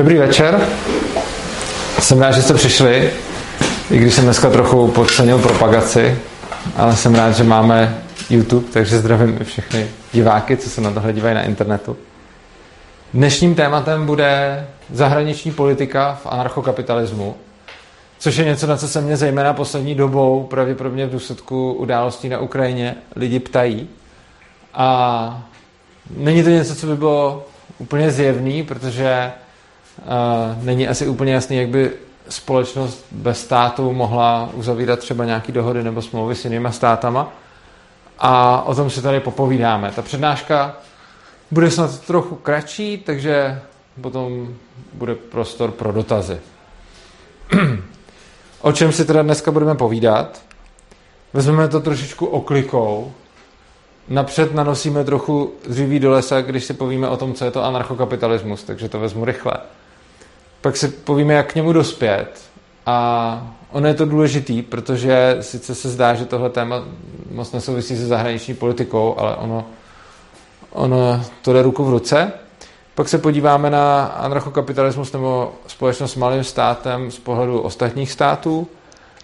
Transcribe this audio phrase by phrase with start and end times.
[0.00, 0.68] Dobrý večer.
[1.98, 3.10] Jsem rád, že jste přišli,
[3.90, 6.18] i když jsem dneska trochu podcenil propagaci,
[6.76, 11.12] ale jsem rád, že máme YouTube, takže zdravím i všechny diváky, co se na tohle
[11.12, 11.96] dívají na internetu.
[13.14, 17.34] Dnešním tématem bude zahraniční politika v anarchokapitalismu,
[18.18, 22.38] což je něco, na co se mě zejména poslední dobou, pravděpodobně v důsledku událostí na
[22.38, 23.88] Ukrajině, lidi ptají.
[24.74, 25.48] A
[26.16, 27.46] není to něco, co by bylo
[27.78, 29.32] úplně zjevný, protože
[30.62, 31.90] není asi úplně jasný, jak by
[32.28, 37.32] společnost bez státu mohla uzavírat třeba nějaké dohody nebo smlouvy s jinýma státama.
[38.18, 39.92] A o tom si tady popovídáme.
[39.96, 40.76] Ta přednáška
[41.50, 43.62] bude snad trochu kratší, takže
[44.00, 44.54] potom
[44.92, 46.40] bude prostor pro dotazy.
[48.60, 50.42] o čem si teda dneska budeme povídat?
[51.32, 53.12] Vezmeme to trošičku oklikou.
[54.08, 58.62] Napřed nanosíme trochu dříví do lesa, když si povíme o tom, co je to anarchokapitalismus,
[58.62, 59.52] takže to vezmu rychle.
[60.62, 62.40] Pak si povíme, jak k němu dospět.
[62.86, 66.84] A ono je to důležitý, protože sice se zdá, že tohle téma
[67.30, 69.64] moc nesouvisí se zahraniční politikou, ale ono,
[70.70, 72.32] ono to jde ruku v ruce.
[72.94, 78.66] Pak se podíváme na anarchokapitalismus nebo společnost s malým státem z pohledu ostatních států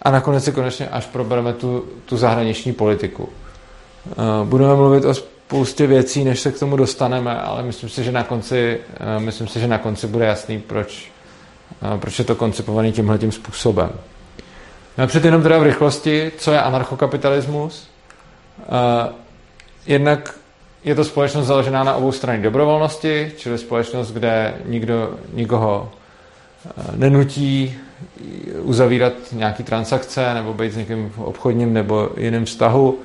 [0.03, 3.29] a nakonec si konečně až probereme tu, tu zahraniční politiku.
[4.11, 4.15] Eh,
[4.45, 8.25] budeme mluvit o spoustě věcí, než se k tomu dostaneme, ale myslím si, že na
[8.25, 11.13] konci, eh, myslím si, že na konci bude jasný, proč,
[12.01, 13.91] proč je to koncipovaný tímhle tím způsobem.
[14.99, 17.89] Napřed jenom teda v rychlosti, co je anarchokapitalismus.
[19.87, 20.35] Jednak
[20.85, 25.93] je to společnost založená na obou straně dobrovolnosti, čili společnost, kde nikdo nikoho
[26.97, 27.79] nenutí
[28.63, 32.99] uzavírat nějaké transakce nebo být s někým obchodním nebo jiném vztahu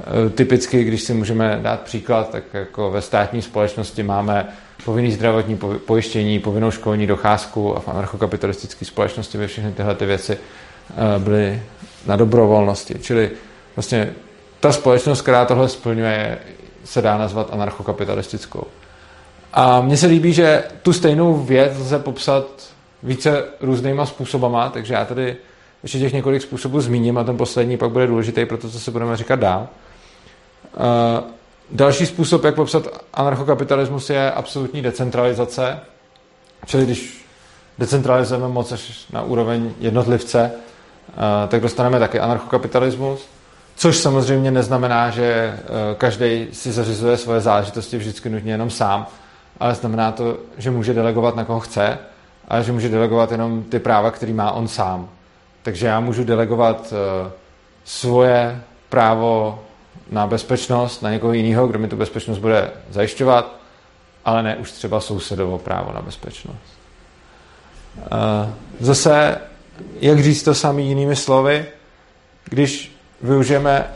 [0.00, 4.48] Eh, typicky, když si můžeme dát příklad, tak jako ve státní společnosti máme
[4.84, 10.32] povinný zdravotní pojištění, povinnou školní docházku a v anarchokapitalistické společnosti by všechny tyhle ty věci
[10.36, 11.62] eh, byly
[12.06, 12.94] na dobrovolnosti.
[13.02, 13.30] Čili
[13.76, 14.14] vlastně
[14.60, 16.38] ta společnost, která tohle splňuje,
[16.84, 18.64] se dá nazvat anarchokapitalistickou.
[19.52, 22.46] A mně se líbí, že tu stejnou věc lze popsat
[23.02, 25.36] více různýma způsobama, takže já tady
[25.82, 28.90] ještě těch několik způsobů zmíním a ten poslední pak bude důležitý pro to, co se
[28.90, 29.68] budeme říkat dál.
[31.72, 35.80] Další způsob, jak popsat anarchokapitalismus, je absolutní decentralizace.
[36.66, 37.26] Čili když
[37.78, 41.14] decentralizujeme moc až na úroveň jednotlivce, uh,
[41.48, 43.28] tak dostaneme taky anarchokapitalismus.
[43.76, 45.66] Což samozřejmě neznamená, že uh,
[45.98, 49.06] každý si zařizuje svoje záležitosti vždycky nutně jenom sám,
[49.60, 51.98] ale znamená to, že může delegovat na koho chce,
[52.48, 55.08] ale že může delegovat jenom ty práva, který má on sám.
[55.62, 56.94] Takže já můžu delegovat
[57.84, 59.58] svoje právo
[60.10, 63.54] na bezpečnost, na někoho jiného, kdo mi tu bezpečnost bude zajišťovat,
[64.24, 66.80] ale ne už třeba sousedovo právo na bezpečnost.
[68.80, 69.38] Zase,
[70.00, 71.66] jak říct to sami jinými slovy,
[72.44, 73.86] když využijeme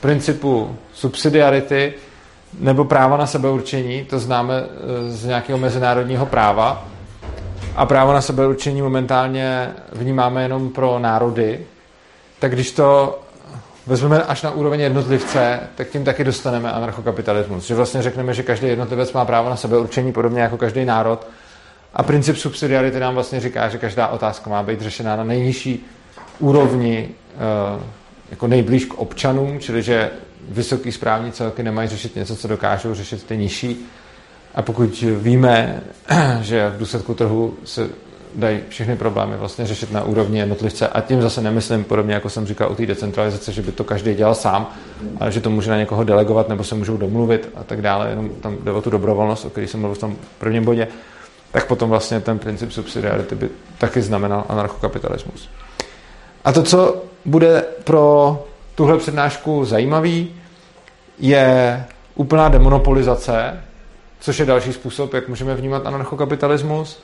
[0.00, 1.94] principu subsidiarity
[2.58, 6.84] nebo práva na sebeurčení, to známe e, z nějakého mezinárodního práva,
[7.76, 11.66] a právo na sebeurčení momentálně vnímáme jenom pro národy,
[12.38, 13.21] tak když to
[13.86, 17.66] vezmeme až na úroveň jednotlivce, tak tím taky dostaneme anarchokapitalismus.
[17.66, 21.26] Že vlastně řekneme, že každý jednotlivec má právo na sebeurčení, podobně jako každý národ.
[21.94, 25.86] A princip subsidiarity nám vlastně říká, že každá otázka má být řešena na nejnižší
[26.38, 27.82] úrovni, eh,
[28.30, 30.10] jako nejblíž k občanům, čili že
[30.48, 33.86] vysoký správní celky nemají řešit něco, co dokážou řešit ty nižší.
[34.54, 35.82] A pokud víme,
[36.40, 37.88] že v důsledku trhu se
[38.34, 40.88] dají všechny problémy vlastně řešit na úrovni jednotlivce.
[40.88, 44.14] A tím zase nemyslím podobně, jako jsem říkal u té decentralizace, že by to každý
[44.14, 44.70] dělal sám,
[45.20, 48.28] ale že to může na někoho delegovat nebo se můžou domluvit a tak dále, jenom
[48.28, 50.88] tam jde o tu dobrovolnost, o které jsem mluvil v tom prvním bodě,
[51.52, 53.48] tak potom vlastně ten princip subsidiarity by
[53.78, 55.48] taky znamenal anarchokapitalismus.
[56.44, 58.38] A to, co bude pro
[58.74, 60.34] tuhle přednášku zajímavý,
[61.18, 61.84] je
[62.14, 63.60] úplná demonopolizace,
[64.20, 67.02] což je další způsob, jak můžeme vnímat anarchokapitalismus,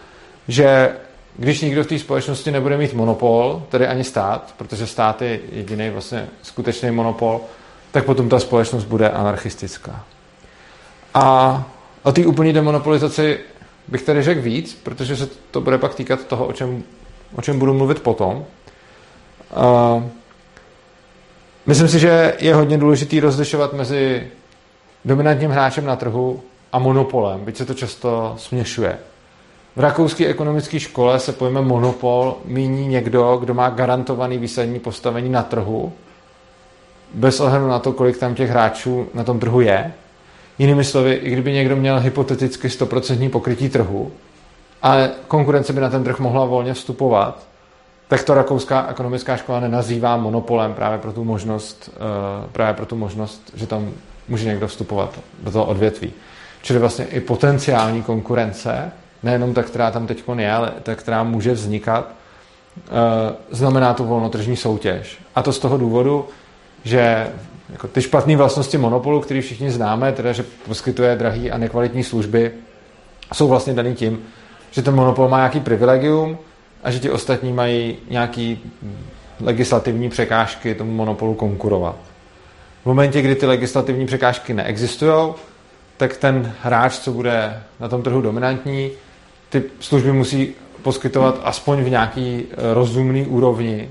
[0.48, 0.90] že
[1.38, 5.90] když nikdo v té společnosti nebude mít monopol, tedy ani stát, protože stát je jediný
[5.90, 7.40] vlastně skutečný monopol,
[7.90, 10.04] tak potom ta společnost bude anarchistická.
[11.14, 11.64] A
[12.02, 13.38] o té úplné demonopolizaci
[13.88, 16.82] bych tady řekl víc, protože se to bude pak týkat toho, o čem,
[17.34, 18.44] o čem budu mluvit potom.
[19.56, 20.02] Uh,
[21.66, 24.26] myslím si, že je hodně důležitý rozlišovat mezi
[25.04, 26.42] dominantním hráčem na trhu
[26.72, 28.98] a monopolem, byť se to často směšuje.
[29.78, 35.42] V rakouské ekonomické škole se pojme monopol míní někdo, kdo má garantovaný výsadní postavení na
[35.42, 35.92] trhu,
[37.14, 39.92] bez ohledu na to, kolik tam těch hráčů na tom trhu je.
[40.58, 44.12] Jinými slovy, i kdyby někdo měl hypoteticky 100% pokrytí trhu,
[44.82, 47.46] ale konkurence by na ten trh mohla volně vstupovat,
[48.08, 52.96] tak to rakouská ekonomická škola nenazývá monopolem právě pro tu možnost, eh, právě pro tu
[52.96, 53.90] možnost, že tam
[54.28, 56.12] může někdo vstupovat do toho odvětví.
[56.62, 58.92] Čili vlastně i potenciální konkurence,
[59.22, 62.08] nejenom ta, která tam teď je, ale ta, která může vznikat,
[62.78, 65.18] eh, znamená tu volnotržní soutěž.
[65.34, 66.28] A to z toho důvodu,
[66.84, 67.28] že
[67.72, 72.52] jako ty špatné vlastnosti monopolu, který všichni známe, teda že poskytuje drahý a nekvalitní služby,
[73.34, 74.22] jsou vlastně daný tím,
[74.70, 76.38] že ten monopol má nějaký privilegium
[76.84, 78.60] a že ti ostatní mají nějaký
[79.40, 81.96] legislativní překážky tomu monopolu konkurovat.
[82.82, 85.34] V momentě, kdy ty legislativní překážky neexistují,
[85.96, 88.90] tak ten hráč, co bude na tom trhu dominantní,
[89.48, 93.88] ty služby musí poskytovat aspoň v nějaký eh, rozumný úrovni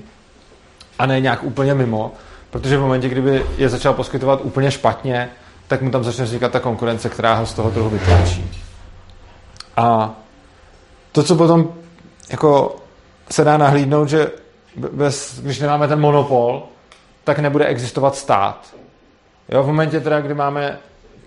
[0.98, 2.12] a ne nějak úplně mimo,
[2.50, 5.30] protože v momentě, kdyby je začal poskytovat úplně špatně,
[5.68, 8.50] tak mu tam začne vznikat ta konkurence, která ho z toho trhu vytlačí.
[9.76, 10.14] A
[11.12, 11.72] to, co potom
[12.30, 12.76] jako
[13.30, 14.30] se dá nahlídnout, že
[14.76, 16.62] bez, když nemáme ten monopol,
[17.24, 18.74] tak nebude existovat stát.
[19.48, 20.78] Jo, v momentě teda, kdy máme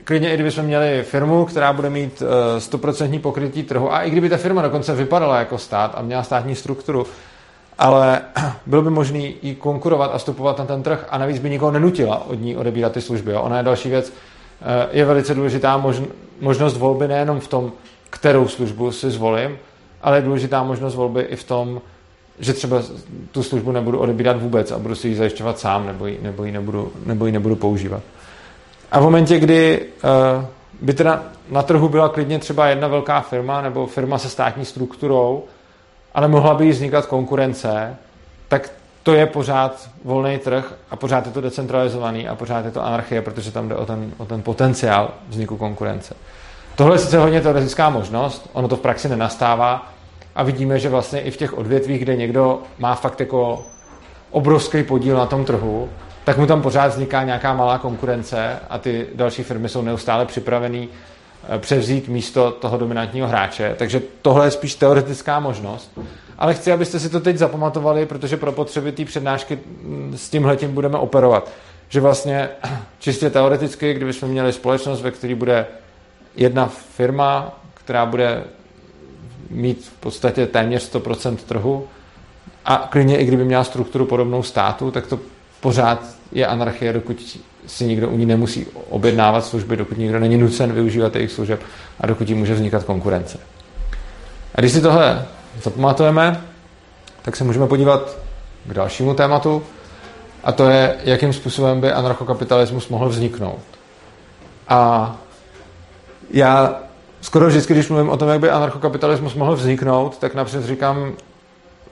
[0.04, 2.24] klidně i kdybychom měli firmu, která bude mít
[2.58, 6.56] 100% pokrytí trhu, a i kdyby ta firma dokonce vypadala jako stát a měla státní
[6.56, 7.08] strukturu,
[7.80, 8.22] ale
[8.66, 12.26] bylo by možné jí konkurovat a vstupovat na ten trh a navíc by nikoho nenutila
[12.28, 13.32] od ní odebírat ty služby.
[13.32, 13.42] Jo.
[13.42, 14.14] Ona je další věc,
[14.62, 15.84] eh, je velice důležitá
[16.42, 17.72] možnost volby nejenom v tom,
[18.10, 19.58] kterou službu si zvolím,
[20.02, 21.82] ale je důležitá možnost volby i v tom,
[22.40, 22.84] že třeba
[23.32, 26.52] tu službu nebudu odebírat vůbec a budu si ji zajišťovat sám nebo ji, nebo ji,
[26.52, 28.02] nebudu, nebo ji nebudu používat.
[28.92, 30.46] A v momentě, kdy uh,
[30.82, 35.44] by teda na trhu byla klidně třeba jedna velká firma nebo firma se státní strukturou,
[36.14, 37.98] ale mohla by jí vznikat konkurence,
[38.48, 38.70] tak
[39.04, 43.22] to je pořád volný trh a pořád je to decentralizovaný a pořád je to anarchie,
[43.22, 46.16] protože tam jde o ten, o ten potenciál vzniku konkurence.
[46.76, 49.92] Tohle je sice hodně teoretická možnost, ono to v praxi nenastává
[50.36, 53.66] a vidíme, že vlastně i v těch odvětvích, kde někdo má fakt jako
[54.32, 55.90] obrovský podíl na tom trhu,
[56.24, 60.90] tak mu tam pořád vzniká nějaká malá konkurence a ty další firmy jsou neustále připravený
[61.50, 63.76] eh, převzít místo toho dominantního hráče.
[63.78, 66.00] Takže tohle je spíš teoretická možnost.
[66.38, 70.74] Ale chci, abyste si to teď zapamatovali, protože pro potřeby té přednášky mm, s tímhletím
[70.74, 71.52] budeme operovat.
[71.90, 72.50] Že vlastně
[73.00, 75.66] čistě teoreticky, kdybychom měli společnost, ve které bude
[76.36, 78.44] jedna firma, která bude
[79.50, 81.88] mít v podstatě téměř 100% trhu
[82.66, 85.20] a klidně i kdyby měla strukturu podobnou státu, tak to
[85.62, 86.00] pořád
[86.32, 91.16] je anarchie, dokud si nikdo u ní nemusí objednávat služby, dokud nikdo není nucen využívat
[91.16, 91.62] jejich služeb
[92.00, 93.40] a dokud jí může vznikat konkurence.
[94.56, 95.26] A když si tohle
[95.64, 96.42] zapamatujeme,
[97.22, 98.18] tak se můžeme podívat
[98.66, 99.64] k dalšímu tématu,
[100.44, 103.62] a to je, jakým způsobem by anarchokapitalismus mohl vzniknout.
[104.68, 105.16] A
[106.32, 106.80] já
[107.22, 111.14] skoro vždycky, když mluvím o tom, jak by anarchokapitalismus mohl vzniknout, tak napřed říkám,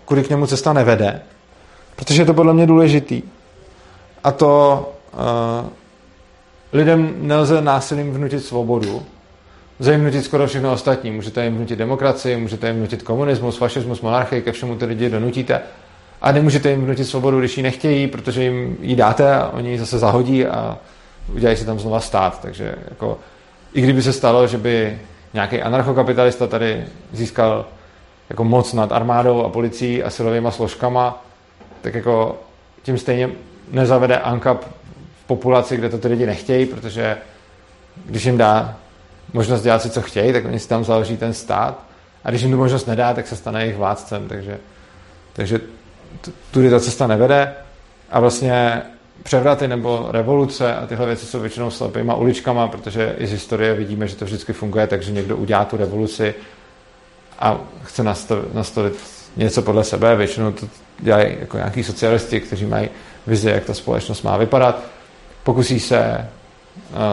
[0.05, 1.21] kudy k němu cesta nevede,
[1.95, 3.21] protože je to podle mě důležitý.
[4.23, 5.69] A to uh,
[6.73, 9.03] lidem nelze násilím vnutit svobodu,
[9.79, 11.11] lze jim vnutit skoro všechno ostatní.
[11.11, 15.61] Můžete jim vnutit demokracii, můžete jim vnutit komunismus, fašismus, monarchii, ke všemu ty lidi donutíte.
[16.21, 19.79] A nemůžete jim vnutit svobodu, když ji nechtějí, protože jim ji dáte a oni ji
[19.79, 20.77] zase zahodí a
[21.35, 22.41] udělají si tam znova stát.
[22.41, 23.19] Takže jako,
[23.73, 24.99] i kdyby se stalo, že by
[25.33, 27.65] nějaký anarchokapitalista tady získal
[28.29, 31.23] jako moc nad armádou a policií a silovými složkama,
[31.81, 32.37] tak jako
[32.83, 33.29] tím stejně
[33.71, 34.63] nezavede ANCAP
[35.23, 37.17] v populaci, kde to ty lidi nechtějí, protože
[38.05, 38.75] když jim dá
[39.33, 41.83] možnost dělat si, co chtějí, tak oni si tam založí ten stát
[42.23, 44.57] a když jim tu možnost nedá, tak se stane jejich vládcem, takže,
[45.33, 45.59] takže
[46.51, 47.53] tudy ta cesta nevede
[48.11, 48.81] a vlastně
[49.23, 54.07] převraty nebo revoluce a tyhle věci jsou většinou slepýma uličkama, protože i z historie vidíme,
[54.07, 56.35] že to vždycky funguje, takže někdo udělá tu revoluci
[57.39, 58.93] a chce nastavit, nastavit
[59.37, 60.15] něco podle sebe.
[60.15, 60.67] Většinou to
[60.99, 62.89] dělají jako nějaký socialisti, kteří mají
[63.27, 64.83] vizi, jak ta společnost má vypadat.
[65.43, 66.29] Pokusí se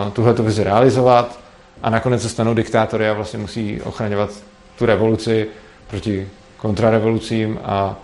[0.07, 1.39] uh, tuhle vizi realizovat
[1.83, 4.31] a nakonec se stanou diktátory a vlastně musí ochraňovat
[4.79, 5.49] tu revoluci
[5.87, 7.97] proti kontrarevolucím a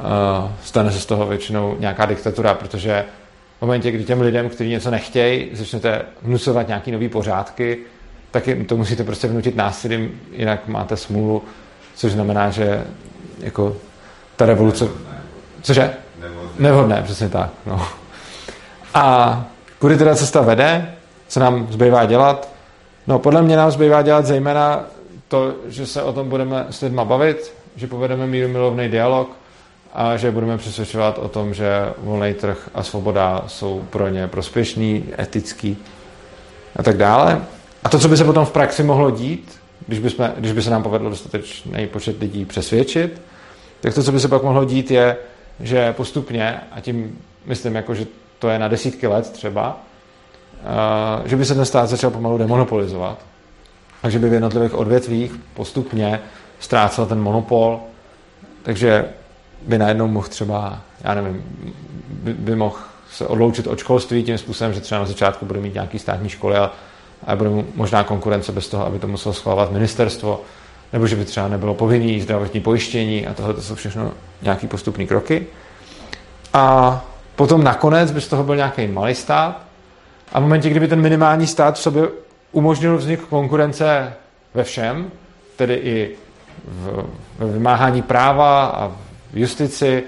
[0.00, 3.04] uh, stane se z toho většinou nějaká diktatura, protože
[3.58, 7.78] v momentě, kdy těm lidem, kteří něco nechtějí, začnete vnucovat nějaký nový pořádky,
[8.30, 11.42] tak to musíte prostě vnutit násilím, jinak máte smůlu,
[11.94, 12.84] což znamená, že
[13.40, 13.76] jako
[14.36, 14.88] ta revoluce...
[15.62, 15.94] Cože?
[16.58, 17.50] Nevhodné, přesně tak.
[17.66, 17.86] No.
[18.94, 19.44] A
[19.78, 20.94] kudy teda cesta vede?
[21.28, 22.48] Co nám zbývá dělat?
[23.06, 24.84] No, podle mě nám zbývá dělat zejména
[25.28, 29.28] to, že se o tom budeme s lidma bavit, že povedeme míru milovný dialog,
[29.94, 31.68] a že budeme přesvědčovat o tom, že
[31.98, 35.76] volný trh a svoboda jsou pro ně prospěšný, etický
[36.76, 37.42] a tak dále.
[37.84, 40.62] A to, co by se potom v praxi mohlo dít, když by, jsme, když by
[40.62, 43.22] se nám povedlo dostatečný počet lidí přesvědčit,
[43.80, 45.16] tak to, co by se pak mohlo dít, je,
[45.60, 48.06] že postupně, a tím myslím, jako, že
[48.38, 49.80] to je na desítky let třeba,
[51.20, 53.18] uh, že by se ten stát začal pomalu demonopolizovat.
[54.02, 56.20] Takže by v jednotlivých odvětvích postupně
[56.60, 57.80] ztrácel ten monopol,
[58.62, 59.04] takže
[59.66, 61.44] by najednou mohl třeba, já nevím,
[62.08, 62.76] by, by mohl
[63.10, 66.56] se odloučit od školství tím způsobem, že třeba na začátku bude mít nějaký státní školy
[66.56, 66.72] a,
[67.26, 70.40] a bude možná konkurence bez toho, aby to muselo schvalovat ministerstvo,
[70.94, 75.06] nebo že by třeba nebylo povinný zdravotní pojištění a tohle to jsou všechno nějaký postupní
[75.06, 75.46] kroky.
[76.52, 77.04] A
[77.36, 79.62] potom nakonec by z toho byl nějaký malý stát
[80.32, 82.08] a v momentě, kdyby ten minimální stát v sobě
[82.52, 84.12] umožnil vznik konkurence
[84.54, 85.10] ve všem,
[85.56, 86.16] tedy i
[86.64, 87.04] v,
[87.38, 88.88] vymáhání práva a
[89.32, 90.02] v justici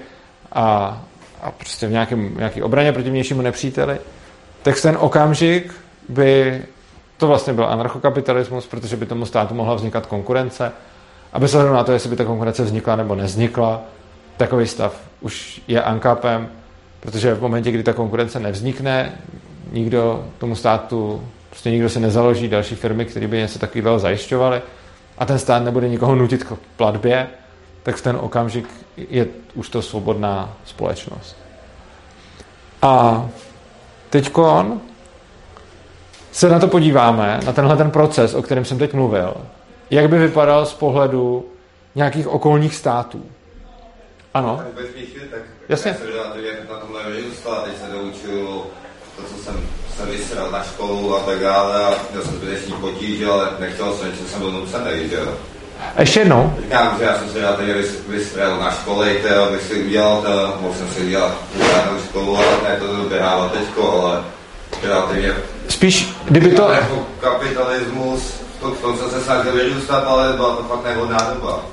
[0.51, 1.01] a,
[1.41, 3.97] a prostě v nějakém, nějaký obraně proti vnějšímu nepříteli,
[4.63, 5.73] tak ten okamžik
[6.09, 6.61] by
[7.17, 10.71] to vlastně byl anarchokapitalismus, protože by tomu státu mohla vznikat konkurence
[11.33, 13.81] a bez ohledu na to, jestli by ta konkurence vznikla nebo neznikla,
[14.37, 16.49] takový stav už je ankapem,
[16.99, 19.11] protože v momentě, kdy ta konkurence nevznikne,
[19.71, 24.61] nikdo tomu státu, prostě nikdo se nezaloží další firmy, které by něco takového zajišťovaly
[25.17, 27.27] a ten stát nebude nikoho nutit k platbě,
[27.83, 31.35] tak v ten okamžik je už to svobodná společnost.
[32.81, 33.25] A
[34.09, 34.31] teď
[36.37, 39.33] se na to podíváme, na tenhle ten proces, o kterém jsem teď mluvil,
[39.89, 41.45] jak by vypadal z pohledu
[41.95, 43.25] nějakých okolních států.
[44.33, 44.57] Ano?
[44.57, 44.85] Tak
[45.69, 45.91] Jasně.
[45.91, 48.61] Já jsem na tomhle vyrůstal, teď se doučil
[49.15, 49.55] to, co jsem
[49.97, 54.11] se vysral na školu a tak dále a měl jsem zbytečný potíž, ale nechtěl jsem,
[54.11, 55.33] že jsem byl nucený, že jo.
[55.99, 56.53] Ještě jednou?
[56.63, 57.73] Říkám, že já jsem se tady
[58.07, 62.47] vystřelil na škole, to, abych si udělal to, mohl jsem si udělat pořádnou školu, ale
[62.63, 64.23] ne to doběhává teďko, ale
[64.83, 65.33] relativně...
[65.77, 66.69] Spíš, kdyby to...
[66.71, 71.65] Jako kapitalismus, to, v tom jsem se snažil vyrůstat, ale byla to fakt nevhodná doba.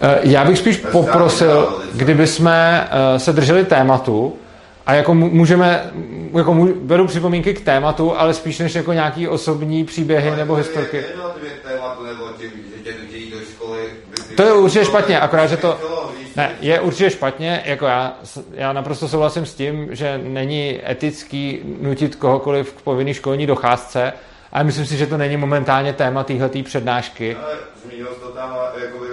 [0.00, 4.36] Eh, já bych spíš poprosil, kdyby jsme eh, se drželi tématu
[4.86, 5.90] a jako můžeme,
[6.36, 10.52] jako můžu, beru připomínky k tématu, ale spíš než jako nějaký osobní příběhy ale nebo
[10.52, 10.96] to historky.
[10.96, 11.04] Je
[11.68, 13.80] tématu, nebo tím, že tě nutí do školy.
[14.36, 15.78] To je určitě špatně, akorát, že to...
[16.36, 18.14] Ne, je určitě špatně, jako já,
[18.54, 24.12] já naprosto souhlasím s tím, že není etický nutit kohokoliv k povinné školní docházce,
[24.52, 27.36] ale myslím si, že to není momentálně téma téhleté přednášky.
[27.36, 29.06] Ale zmínil to tam, jakoby,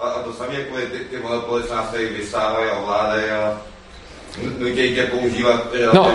[0.00, 3.60] a, a to samé, jako ty, ty monopoly nás tady vysávají a ovládají a
[4.58, 5.66] nutí tě používat.
[5.92, 6.12] No,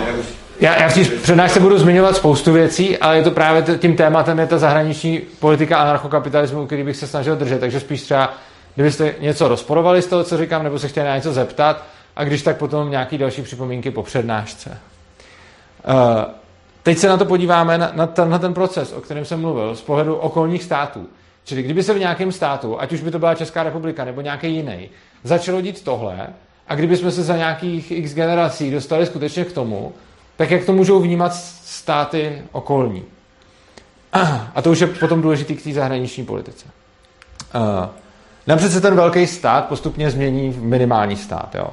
[0.60, 4.38] já, já v té přednášce budu zmiňovat spoustu věcí, ale je to právě tím tématem
[4.38, 7.60] je ta zahraniční politika anarchokapitalismu, který bych se snažil držet.
[7.60, 8.34] Takže spíš třeba,
[8.80, 11.84] kdybyste něco rozporovali z toho, co říkám, nebo se chtěli na něco zeptat,
[12.16, 14.78] a když tak potom nějaký další připomínky po přednášce.
[15.88, 15.94] Uh,
[16.82, 19.76] teď se na to podíváme, na, na, ten, na ten proces, o kterém jsem mluvil,
[19.76, 21.08] z pohledu okolních států.
[21.44, 24.54] Čili kdyby se v nějakém státu, ať už by to byla Česká republika nebo nějaký
[24.54, 24.90] jiný,
[25.24, 26.26] začalo dít tohle,
[26.68, 29.92] a kdyby jsme se za nějakých x generací dostali skutečně k tomu,
[30.36, 31.34] tak jak to můžou vnímat
[31.64, 33.04] státy okolní.
[34.54, 36.66] A to už je potom důležitý k té zahraniční politice.
[38.50, 41.54] Nám přece ten velký stát postupně změní v minimální stát.
[41.54, 41.68] Jo.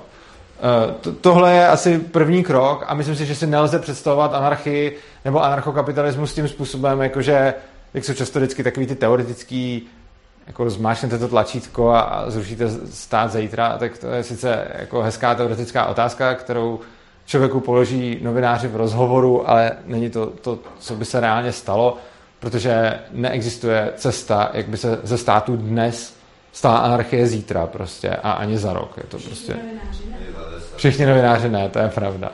[1.21, 6.33] Tohle je asi první krok a myslím si, že si nelze představovat anarchii nebo anarchokapitalismus
[6.33, 7.53] tím způsobem, jakože,
[7.93, 9.87] jak jsou často vždycky takový ty teoretický
[10.47, 15.35] jako zmáčknete to tlačítko a, a zrušíte stát zítra, tak to je sice jako hezká
[15.35, 16.79] teoretická otázka, kterou
[17.25, 21.97] člověku položí novináři v rozhovoru, ale není to to, co by se reálně stalo,
[22.39, 26.16] protože neexistuje cesta, jak by se ze státu dnes
[26.57, 28.97] stala anarchie zítra prostě a ani za rok.
[28.97, 29.55] Je to prostě...
[30.75, 32.31] Všichni novináři ne, to je pravda.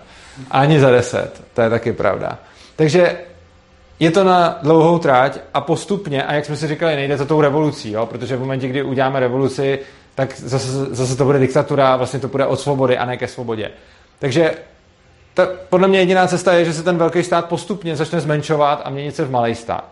[0.51, 2.39] Ani za deset, to je taky pravda.
[2.75, 3.18] Takže
[4.00, 7.42] je to na dlouhou tráť a postupně, a jak jsme si říkali, nejde to tou
[7.42, 8.06] revolucí, jo?
[8.06, 9.80] protože v momentě, kdy uděláme revoluci,
[10.15, 13.27] tak zase, zase to bude diktatura a vlastně to bude od svobody a ne ke
[13.27, 13.72] svobodě.
[14.20, 14.53] Takže
[15.34, 18.89] ta, podle mě jediná cesta je, že se ten velký stát postupně začne zmenšovat a
[18.89, 19.89] měnit se v malý stát.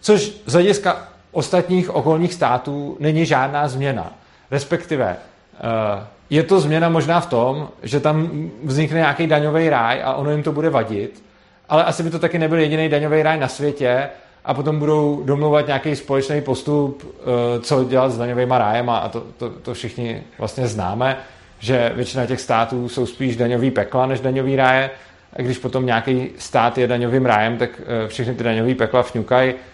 [0.00, 4.12] Což z hlediska ostatních okolních států není žádná změna.
[4.50, 8.30] Respektive eh, je to změna možná v tom, že tam
[8.64, 11.22] vznikne nějaký daňový ráj a ono jim to bude vadit,
[11.68, 14.08] ale asi by to taky nebyl jediný daňový ráj na světě
[14.44, 19.22] a potom budou domluvat nějaký společný postup, eh, co dělat s daňovými rájem a to,
[19.36, 21.16] to, to všichni vlastně známe,
[21.58, 24.90] že většina těch států jsou spíš daňový pekla než daňový ráje
[25.36, 29.54] a když potom nějaký stát je daňovým rájem, tak eh, všechny ty daňový pekla vňukají,
[29.54, 29.71] eh,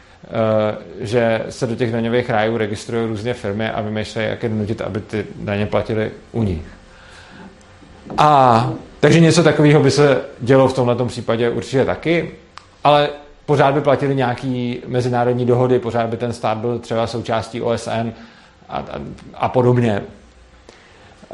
[1.01, 5.01] že se do těch daňových rájů registrují různé firmy a vymýšlejí, jak je donutit, aby
[5.01, 6.63] ty daně platily u nich.
[8.19, 8.71] A
[9.01, 12.31] takže něco takového by se dělo v tomto případě určitě taky,
[12.85, 13.09] ale
[13.47, 18.13] pořád by platily nějaký mezinárodní dohody, pořád by ten stát byl třeba součástí OSN
[18.69, 18.85] a, a,
[19.35, 20.03] a podobně.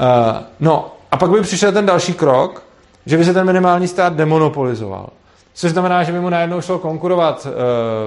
[0.01, 2.63] Uh, no a pak by přišel ten další krok,
[3.07, 5.09] že by se ten minimální stát demonopolizoval.
[5.55, 7.53] Což znamená, že by mu najednou šlo konkurovat uh,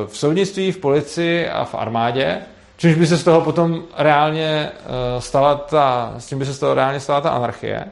[0.07, 2.41] v soudnictví, v policii a v armádě,
[2.77, 6.59] čímž by se z toho potom reálně uh, stala ta, s tím by se z
[6.59, 7.85] toho reálně stala ta anarchie.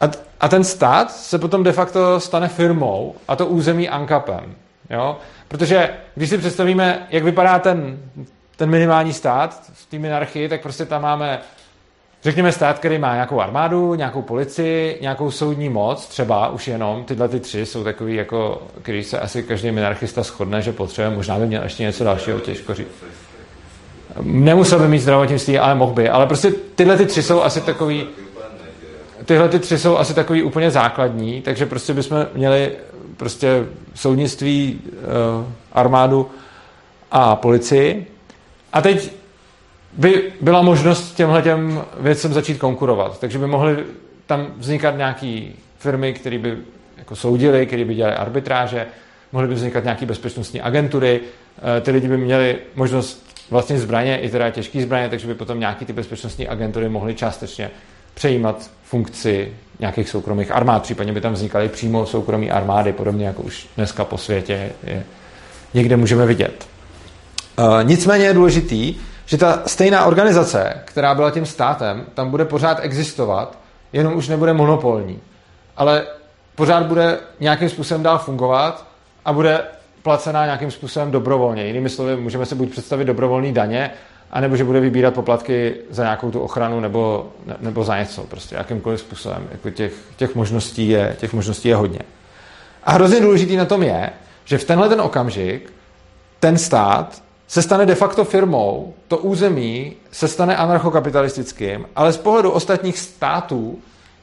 [0.00, 0.04] A,
[0.40, 4.54] a ten stát se potom de facto stane firmou a to území ANKAPem.
[4.90, 5.16] Jo?
[5.48, 7.98] Protože když si představíme, jak vypadá ten,
[8.56, 11.40] ten minimální stát v té minarchii, tak prostě tam máme
[12.22, 17.28] Řekněme stát, který má nějakou armádu, nějakou policii, nějakou soudní moc, třeba už jenom tyhle
[17.28, 21.46] ty tři jsou takový, jako, který se asi každý minarchista shodne, že potřebuje, možná by
[21.46, 23.04] měl ještě něco dalšího, těžko říct.
[24.22, 26.08] Nemusel by mít zdravotnictví, ale mohl by.
[26.08, 28.06] Ale prostě tyhle ty tři jsou asi takový,
[29.24, 32.72] tyhle ty tři jsou asi takový úplně základní, takže prostě bychom měli
[33.16, 34.98] prostě soudnictví, eh,
[35.72, 36.30] armádu
[37.10, 38.06] a policii.
[38.72, 39.12] A teď
[39.96, 43.20] by byla možnost těmhle těm věcem začít konkurovat.
[43.20, 43.76] Takže by mohly
[44.26, 45.42] tam vznikat nějaké
[45.78, 46.56] firmy, které by
[46.98, 48.86] jako soudily, které by dělali arbitráže,
[49.32, 51.20] mohly by vznikat nějaké bezpečnostní agentury,
[51.76, 55.60] eh, ty lidi by měli možnost vlastně zbraně, i teda těžké zbraně, takže by potom
[55.60, 57.70] nějaké ty bezpečnostní agentury mohly částečně
[58.14, 63.66] přejímat funkci nějakých soukromých armád, případně by tam vznikaly přímo soukromí armády, podobně jako už
[63.76, 65.04] dneska po světě je,
[65.74, 66.68] někde můžeme vidět.
[67.58, 68.94] E, nicméně je důležitý,
[69.26, 73.58] že ta stejná organizace, která byla tím státem, tam bude pořád existovat,
[73.92, 75.20] jenom už nebude monopolní.
[75.76, 76.06] Ale
[76.54, 78.86] pořád bude nějakým způsobem dál fungovat
[79.24, 79.64] a bude
[80.02, 81.66] placená nějakým způsobem dobrovolně.
[81.66, 83.90] Jinými slovy, můžeme se buď představit dobrovolný daně,
[84.30, 89.00] anebo že bude vybírat poplatky za nějakou tu ochranu nebo, nebo za něco, prostě jakýmkoliv
[89.00, 89.48] způsobem.
[89.52, 92.00] Jako těch, těch, možností je, těch možností je hodně.
[92.84, 94.10] A hrozně důležitý na tom je,
[94.44, 95.72] že v tenhle ten okamžik
[96.40, 102.50] ten stát se stane de facto firmou, to území se stane anarchokapitalistickým, ale z pohledu
[102.50, 103.78] ostatních států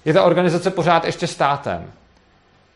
[0.05, 1.85] je ta organizace pořád ještě státem.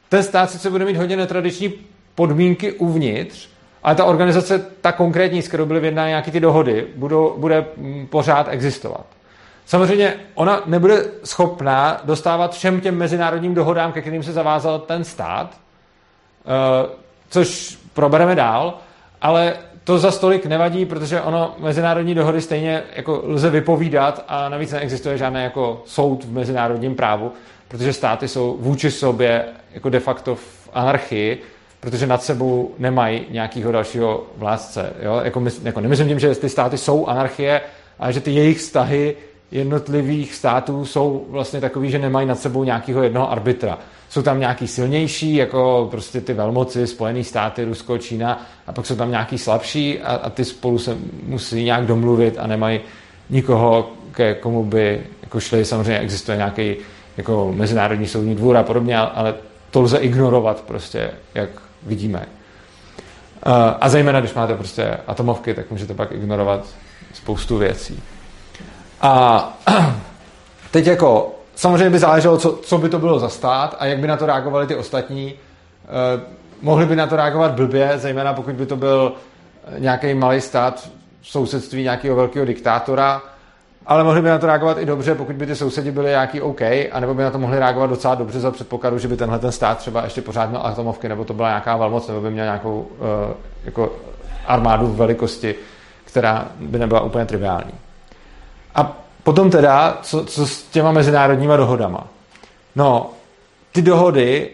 [0.09, 1.73] Ten stát sice bude mít hodně netradiční
[2.15, 3.49] podmínky uvnitř,
[3.83, 8.07] ale ta organizace, ta konkrétní, s kterou byly vyjednány nějaké ty dohody, budou, bude mm,
[8.07, 9.05] pořád existovat.
[9.65, 15.57] Samozřejmě ona nebude schopná dostávat všem těm mezinárodním dohodám, ke kterým se zavázal ten stát,
[16.45, 16.89] eh,
[17.29, 18.73] což probereme dál,
[19.21, 19.57] ale
[19.87, 25.17] to za stolik nevadí, protože ono mezinárodní dohody stejně jako lze vypovídat a navíc neexistuje
[25.17, 27.31] žádný jako soud v mezinárodním právu,
[27.67, 31.41] protože státy jsou vůči sobě jako de facto v anarchii,
[31.79, 34.93] protože nad sebou nemají nějakého dalšího vládce.
[35.01, 35.21] Jo?
[35.23, 37.61] Jako, my, jako nemyslím tím, že ty státy jsou anarchie,
[37.99, 39.15] ale že ty jejich vztahy
[39.51, 43.77] jednotlivých států jsou vlastně takový, že nemají nad sebou nějakého jednoho arbitra.
[44.09, 48.95] Jsou tam nějaký silnější, jako prostě ty velmoci, Spojené státy, Rusko, Čína, a pak jsou
[48.95, 52.79] tam nějaký slabší a, a ty spolu se musí nějak domluvit a nemají
[53.29, 55.65] nikoho, ke komu by jako šli.
[55.65, 56.75] Samozřejmě existuje nějaký
[57.17, 59.35] jako mezinárodní soudní dvůr a podobně, ale
[59.71, 61.49] to lze ignorovat prostě, jak
[61.83, 62.25] vidíme.
[63.79, 66.67] A zejména, když máte prostě atomovky, tak můžete pak ignorovat
[67.13, 68.03] spoustu věcí.
[69.01, 69.53] A
[70.71, 74.07] teď jako samozřejmě by záleželo, co, co by to bylo za stát a jak by
[74.07, 75.33] na to reagovali ty ostatní.
[75.33, 76.21] Eh,
[76.61, 79.13] mohli by na to reagovat blbě, zejména pokud by to byl
[79.77, 80.89] nějaký malý stát
[81.21, 83.21] v sousedství nějakého velkého diktátora,
[83.85, 86.61] ale mohli by na to reagovat i dobře, pokud by ty sousedi byli nějaký OK,
[86.91, 89.77] anebo by na to mohli reagovat docela dobře za předpokladu, že by tenhle ten stát
[89.77, 93.05] třeba ještě pořád měl atomovky, nebo to byla nějaká velmoc, nebo by měl nějakou uh,
[93.65, 93.93] jako
[94.47, 95.55] armádu v velikosti,
[96.05, 97.71] která by nebyla úplně triviální.
[98.75, 102.07] A potom teda, co, co s těma mezinárodníma dohodama?
[102.75, 103.09] No,
[103.71, 104.49] ty dohody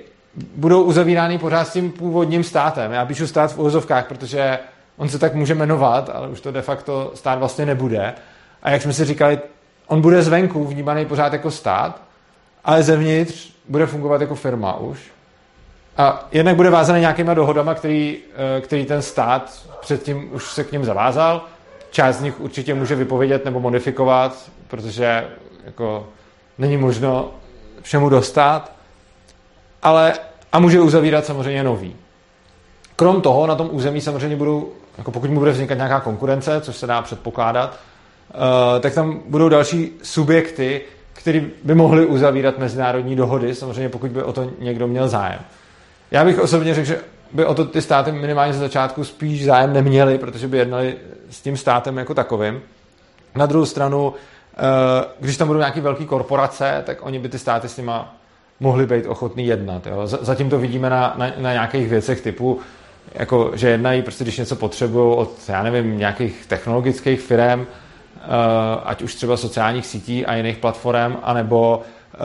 [0.56, 2.92] budou uzavírány pořád s tím původním státem.
[2.92, 4.60] Já píšu stát v úzovkách, protože
[4.98, 8.14] on se tak může jmenovat, ale už to de facto stát vlastně nebude.
[8.64, 9.40] A jak jsme si říkali,
[9.88, 12.02] on bude zvenku vnímaný pořád jako stát,
[12.66, 15.00] ale zevnitř bude fungovat jako firma už.
[15.98, 18.18] A jednak bude vázaný nějakýma dohodama, který,
[18.58, 21.46] eh, který ten stát předtím už se k ním zavázal.
[21.94, 25.28] Část z nich určitě může vypovědět nebo modifikovat, protože
[25.66, 26.08] jako
[26.58, 27.32] není možno
[27.82, 28.72] všemu dostat.
[29.84, 30.14] Ale
[30.52, 31.96] a může uzavírat samozřejmě nový.
[32.96, 36.76] Krom toho na tom území samozřejmě budou, jako pokud mu bude vznikat nějaká konkurence, což
[36.76, 37.80] se dá předpokládat,
[38.34, 40.82] Eh, tak tam budou další subjekty,
[41.14, 45.40] který by mohli uzavírat mezinárodní dohody, samozřejmě pokud by o to někdo měl zájem.
[46.12, 47.00] Já bych osobně řekl, že
[47.34, 50.96] by o to ty státy minimálně ze začátku spíš zájem neměli, protože by jednali
[51.30, 52.62] s tím státem jako takovým.
[53.36, 54.14] Na druhou stranu,
[54.58, 58.16] eh, když tam budou nějaké velké korporace, tak oni by ty státy s nima
[58.60, 59.88] mohli být ochotný jednat.
[59.88, 60.08] Jo.
[60.08, 62.60] Zatím to vidíme na, na, na nějakých věcech typu
[63.14, 67.66] jako, že jednají prostě, když něco potřebují od, já nevím, nějakých technologických firm, uh,
[68.84, 72.24] ať už třeba sociálních sítí a jiných platform, anebo uh,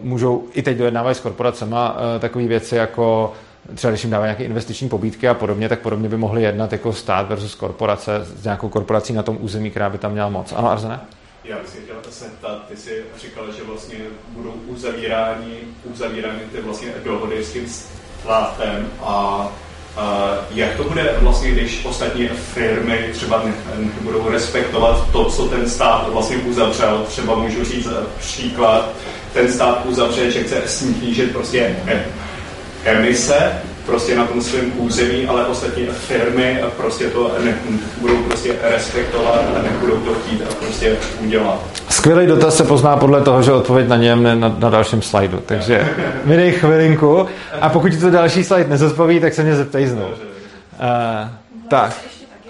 [0.00, 3.32] můžou i teď dojednávat s korporacema takové věci jako
[3.74, 6.92] třeba když jim dávají nějaké investiční pobídky a podobně, tak podobně by mohli jednat jako
[6.92, 10.52] stát versus korporace s nějakou korporací na tom území, která by tam měla moc.
[10.52, 11.00] Ano, Arzene?
[11.44, 16.60] Já bych se chtěl se ptat, ty jsi říkal, že vlastně budou uzavírány, uzavírány ty
[16.60, 17.66] vlastně dohody s tím
[18.20, 19.48] státem a
[20.50, 23.44] jak to bude vlastně, když ostatní firmy třeba
[23.76, 27.04] nebudou respektovat to, co ten stát vlastně uzavřel?
[27.08, 28.92] Třeba můžu říct příklad,
[29.32, 31.76] ten stát uzavře, že chce snížit prostě
[32.84, 33.52] emise
[33.86, 37.54] prostě na tom svém území, ale ostatní firmy prostě to ne,
[38.00, 41.60] budou prostě respektovat a nebudou to chtít a prostě udělat.
[41.88, 45.42] Skvělý dotaz se pozná podle toho, že odpověď na něm na, na dalším slajdu.
[45.46, 45.88] Takže
[46.24, 47.26] mi dej chvilinku
[47.60, 50.08] a pokud ti to další slide nezodpoví, tak se mě zeptej znovu.
[50.08, 51.28] Uh,
[51.68, 52.00] tak,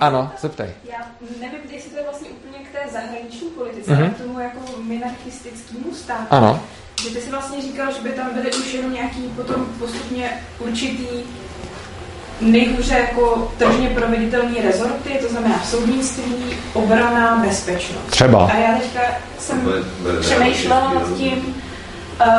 [0.01, 0.69] ano, zeptej.
[0.93, 0.99] Já
[1.41, 4.11] nevím, jestli to je vlastně úplně k té zahraniční politice, mm-hmm.
[4.11, 6.27] k tomu jako minarchistickému státu.
[6.31, 6.61] Ano
[7.03, 11.07] že ty si vlastně říkal, že by tam byly už jenom nějaký potom postupně určitý
[12.41, 16.35] nejhůře jako tržně proveditelné rezorty, to znamená soudnictví,
[16.73, 18.07] obrana, bezpečnost.
[18.11, 18.47] Třeba.
[18.47, 19.01] A já teďka
[19.39, 19.69] jsem
[20.21, 21.63] přemýšlela nad tím,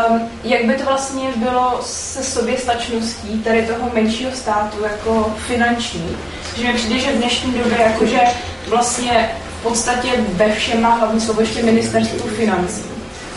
[0.10, 6.18] um, jak by to vlastně bylo se soběstačností tady toho menšího státu jako finanční.
[6.58, 8.20] Že mi přijde, že v dnešní době jakože
[8.68, 12.91] vlastně v podstatě ve všem má hlavní slovo ještě ministerstvo financí.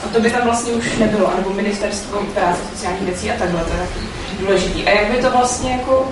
[0.05, 3.71] A to by tam vlastně už nebylo, nebo ministerstvo práce, sociálních věcí a takhle, to
[3.73, 4.01] je taky
[4.40, 4.85] důležitý.
[4.85, 6.09] A jak by to vlastně jako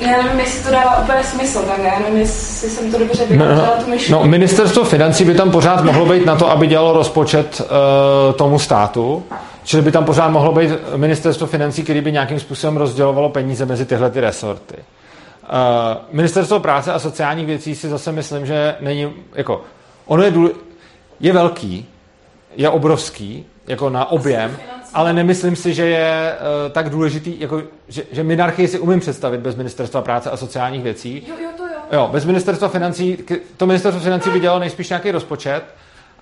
[0.00, 3.66] já nevím, jestli to dává úplně smysl, tak já nevím, jestli jsem to dobře vyjádřila,
[3.66, 4.24] no, no, tu myšlenku.
[4.24, 8.58] No, ministerstvo financí by tam pořád mohlo být na to, aby dělalo rozpočet uh, tomu
[8.58, 9.24] státu,
[9.64, 13.84] čili by tam pořád mohlo být ministerstvo financí, který by nějakým způsobem rozdělovalo peníze mezi
[13.84, 14.74] tyhle ty resorty.
[14.76, 14.78] Uh,
[16.12, 19.60] ministerstvo práce a sociálních věcí si zase myslím, že není, jako,
[20.06, 20.50] ono je, důle,
[21.20, 21.88] je velký,
[22.56, 24.56] je obrovský, jako na objem,
[24.94, 29.40] ale nemyslím si, že je uh, tak důležitý, jako, že, že minarchii si umím představit
[29.40, 31.24] bez ministerstva práce a sociálních věcí.
[31.28, 31.72] Jo, jo, to jo.
[31.92, 33.18] Jo, bez ministerstva financí,
[33.56, 35.62] to ministerstvo financí by dělalo nejspíš nějaký rozpočet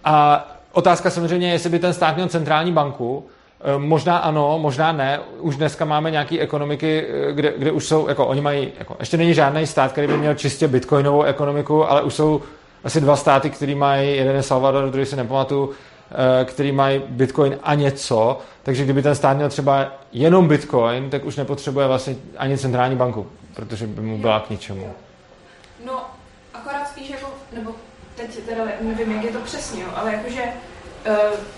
[0.04, 3.26] a otázka samozřejmě je, jestli by ten stát měl centrální banku,
[3.60, 5.20] eh, Možná ano, možná ne.
[5.38, 9.16] Už dneska máme nějaké ekonomiky, eh, kde, kde už jsou, jako oni mají, jako, ještě
[9.16, 12.42] není žádný stát, který by měl čistě bitcoinovou ekonomiku, ale už jsou
[12.84, 15.70] asi dva státy, který mají, jeden je Salvador, druhý si nepamatuju,
[16.44, 21.36] který mají Bitcoin a něco, takže kdyby ten stát měl třeba jenom Bitcoin, tak už
[21.36, 24.94] nepotřebuje vlastně ani centrální banku, protože by mu byla k ničemu.
[25.86, 26.04] No,
[26.54, 27.70] akorát spíš jako, nebo
[28.16, 30.42] teď teda nevím, jak je to přesně, ale jakože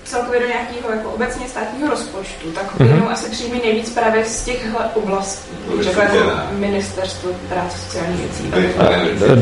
[0.05, 3.11] celkově do nějakého jako obecně státního rozpočtu, tak mm-hmm.
[3.11, 5.51] asi příjmy nejvíc právě z těchto oblastí,
[5.81, 8.53] řekla jako ministerstvo práce sociálních věcí.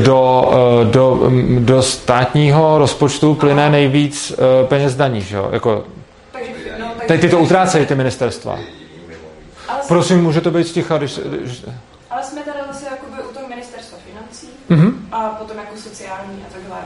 [0.03, 5.49] Do, eh, do, mm, do státního rozpočtu plyne nejvíc uh, peněz daní, že jo?
[5.51, 5.83] Jako,
[6.31, 8.59] takže, no, takže, Teď ty to utrácejí, ty ministerstva.
[9.87, 11.63] Prosím, může to být sticha, když, když...
[12.09, 14.93] Ale jsme tady zase jakoby u toho ministerstva financí mm-hmm.
[15.11, 16.77] a potom jako sociální a takhle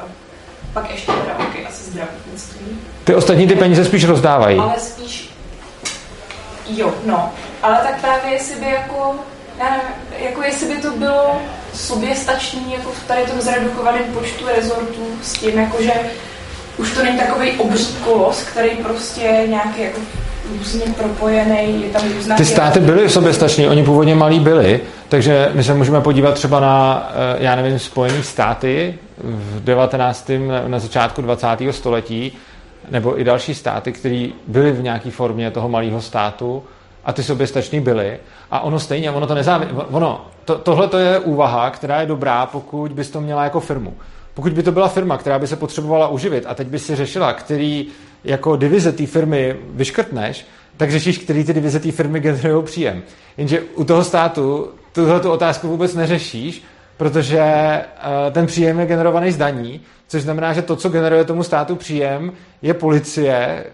[0.75, 2.65] pak ještě teda okay, asi zdravotnictví.
[3.03, 4.59] Ty ostatní ty peníze spíš rozdávají.
[4.59, 5.29] Ale spíš,
[6.69, 7.31] jo, no.
[7.63, 9.15] Ale tak právě jestli by jako,
[9.59, 11.41] já nevím, jako jestli by to bylo
[11.73, 15.93] soběstačný jako v tady tom zredukovaném počtu rezortů s tím, jako že
[16.77, 19.99] už to není takový obří kolos, který prostě nějaký jako
[20.57, 22.35] různě propojený, je tam různá...
[22.35, 24.81] Ty státy byly soběstační, oni původně malí byli,
[25.15, 30.51] takže my se můžeme podívat třeba na, eh, já nevím, Spojené státy v 19.
[30.67, 31.73] na začátku 20.
[31.73, 32.37] století,
[32.91, 36.63] nebo i další státy, které byly v nějaké formě toho malého státu
[37.05, 38.17] a ty soběstační byly.
[38.51, 39.71] A ono stejně, ono to nezávisí.
[39.73, 43.93] Ono, to, tohle to je úvaha, která je dobrá, pokud bys to měla jako firmu.
[44.33, 47.33] Pokud by to byla firma, která by se potřebovala uživit a teď by si řešila,
[47.33, 47.87] který
[48.23, 50.45] jako divize té firmy vyškrtneš,
[50.77, 53.03] tak řešíš, který ty divize té firmy generují příjem.
[53.37, 56.63] Jenže u toho státu tuhle tu otázku vůbec neřešíš,
[56.97, 57.41] protože
[57.83, 61.75] uh, ten příjem je generovaný z daní, což znamená, že to, co generuje tomu státu
[61.75, 62.31] příjem,
[62.61, 63.65] je policie,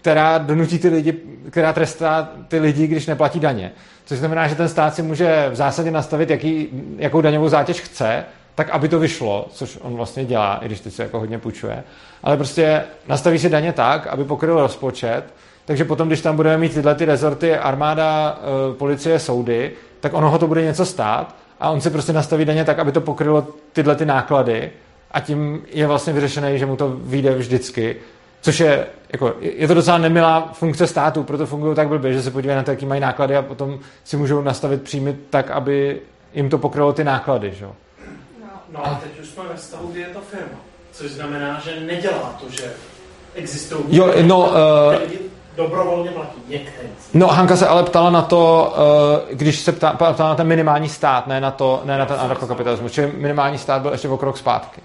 [0.00, 1.14] která donutí ty lidi,
[1.50, 3.72] která trestá ty lidi, když neplatí daně.
[4.04, 8.24] Což znamená, že ten stát si může v zásadě nastavit, jaký, jakou daňovou zátěž chce,
[8.54, 11.84] tak aby to vyšlo, což on vlastně dělá, i když teď se jako hodně půjčuje.
[12.22, 15.22] Ale prostě nastaví si daně tak, aby pokryl rozpočet,
[15.64, 19.72] takže potom, když tam budeme mít tyhle ty rezorty, armáda, e, policie, soudy,
[20.02, 22.92] tak ono ho to bude něco stát a on si prostě nastaví daně tak, aby
[22.92, 24.70] to pokrylo tyhle ty náklady
[25.10, 27.96] a tím je vlastně vyřešené, že mu to vyjde vždycky.
[28.40, 32.30] Což je, jako, je to docela nemilá funkce státu, proto fungují tak blbě, že se
[32.30, 36.00] podívají na to, jaký mají náklady a potom si můžou nastavit příjmy tak, aby
[36.34, 37.64] jim to pokrylo ty náklady, že?
[37.64, 37.74] No.
[38.72, 40.58] no a teď už jsme ve stavu, kdy je to firma,
[40.92, 42.72] což znamená, že nedělá to, že
[43.34, 46.88] existují jo, no, uh, dobrovolně platí některý.
[47.14, 48.74] No, Hanka se ale ptala na to,
[49.30, 52.20] uh, když se ptala, ptala na ten minimální stát, ne na, to, ne na ten
[52.20, 54.80] anarchokapitalismus, čili minimální stát byl ještě o krok zpátky.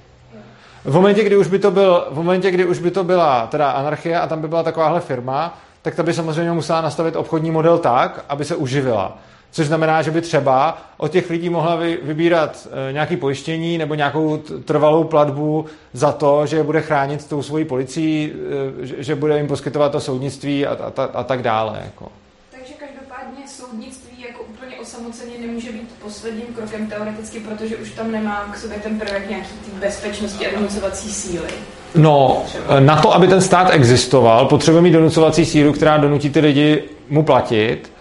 [0.84, 3.72] V momentě, kdy už by to, byl, v momentě, kdy už by to byla teda
[3.72, 7.78] anarchie a tam by byla takováhle firma, tak ta by samozřejmě musela nastavit obchodní model
[7.78, 9.18] tak, aby se uživila.
[9.52, 14.38] Což znamená, že by třeba od těch lidí mohla vybírat eh, nějaké pojištění nebo nějakou
[14.66, 18.34] trvalou platbu za to, že bude chránit tou svojí policií,
[18.82, 21.82] eh, že bude jim poskytovat to soudnictví a, a, a tak dále.
[21.86, 22.12] Jako.
[22.52, 28.50] Takže každopádně soudnictví jako úplně osamoceně nemůže být posledním krokem teoreticky, protože už tam nemá
[28.54, 31.48] k sobě ten prvek nějaký bezpečnosti a donucovací síly.
[31.96, 32.46] No,
[32.80, 37.24] na to, aby ten stát existoval, potřebuje mít donucovací sílu, která donutí ty lidi mu
[37.24, 37.92] platit,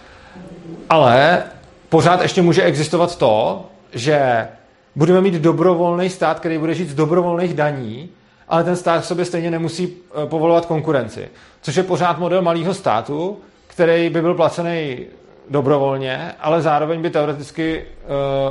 [0.89, 1.43] ale
[1.89, 4.47] pořád ještě může existovat to, že
[4.95, 8.09] budeme mít dobrovolný stát, který bude žít z dobrovolných daní,
[8.49, 11.29] ale ten stát v sobě stejně nemusí eh, povolovat konkurenci.
[11.61, 15.05] Což je pořád model malého státu, který by byl placený
[15.49, 17.85] dobrovolně, ale zároveň by teoreticky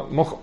[0.04, 0.36] uh, mohl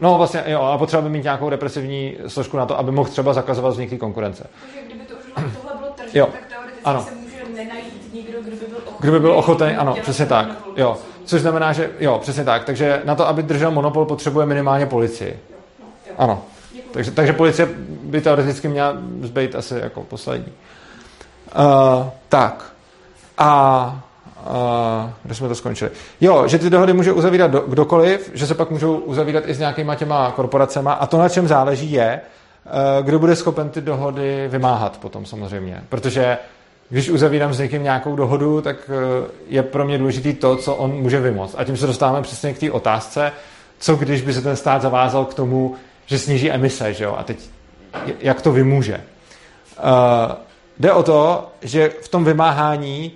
[0.00, 3.32] No vlastně jo, a potřeba by mít nějakou represivní složku na to, aby mohl třeba
[3.32, 4.46] zakazovat vznik konkurence.
[4.60, 7.02] Takže kdyby to už tohle bylo tržní, tak teoreticky ano.
[7.02, 8.96] se může nenajít nikdo, kdo by byl ochoten.
[9.00, 10.48] Kdo by byl ochoten, ano, přesně tak.
[10.76, 10.96] Jo.
[11.24, 12.64] Což znamená, že jo, přesně tak.
[12.64, 15.40] Takže na to, aby držel monopol, potřebuje minimálně policii.
[16.18, 16.42] Ano.
[16.92, 17.68] Takže, takže policie
[18.02, 20.52] by teoreticky měla zbejt asi jako poslední.
[21.56, 22.72] Uh, tak.
[23.38, 24.00] A
[24.44, 25.90] Uh, kde jsme to skončili?
[26.20, 29.58] Jo, že ty dohody může uzavírat do, kdokoliv, že se pak můžou uzavírat i s
[29.58, 32.20] nějakýma těma korporacema a to, na čem záleží, je,
[32.66, 35.84] uh, kdo bude schopen ty dohody vymáhat potom samozřejmě.
[35.88, 36.38] Protože
[36.88, 38.94] když uzavírám s někým nějakou dohodu, tak uh,
[39.48, 41.54] je pro mě důležitý to, co on může vymoct.
[41.58, 43.32] A tím se dostáváme přesně k té otázce,
[43.78, 45.74] co když by se ten stát zavázal k tomu,
[46.06, 47.16] že sníží emise, že jo?
[47.18, 47.38] A teď
[48.20, 48.94] jak to vymůže?
[48.96, 50.32] Uh,
[50.78, 53.12] jde o to, že v tom vymáhání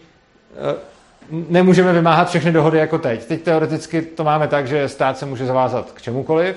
[1.30, 3.24] nemůžeme vymáhat všechny dohody jako teď.
[3.24, 6.56] Teď teoreticky to máme tak, že stát se může zavázat k čemukoliv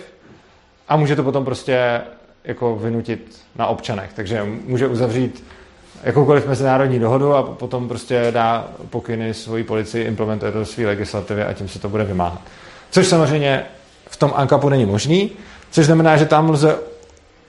[0.88, 2.02] a může to potom prostě
[2.44, 4.14] jako vynutit na občanech.
[4.14, 5.44] Takže může uzavřít
[6.04, 11.44] jakoukoliv mezinárodní dohodu a potom prostě dá pokyny svoji policii, implementuje to do své legislativy
[11.44, 12.42] a tím se to bude vymáhat.
[12.92, 13.66] Což samozřejmě
[14.10, 15.32] v tom ANKAPu není možný,
[15.72, 16.76] což znamená, že tam lze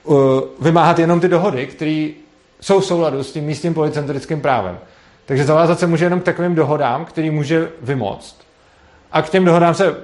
[0.03, 0.15] uh,
[0.61, 2.09] vymáhat jenom ty dohody, které
[2.61, 4.77] jsou v souladu s tím místním policentrickým právem.
[5.25, 8.35] Takže zavázat se může jenom k takovým dohodám, který může vymoct.
[9.11, 9.95] A k těm dohodám se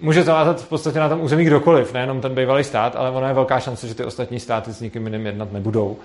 [0.00, 3.34] může zavázat v podstatě na tom území kdokoliv, nejenom ten bývalý stát, ale ono je
[3.34, 5.96] velká šance, že ty ostatní státy s nikým jiným jednat nebudou.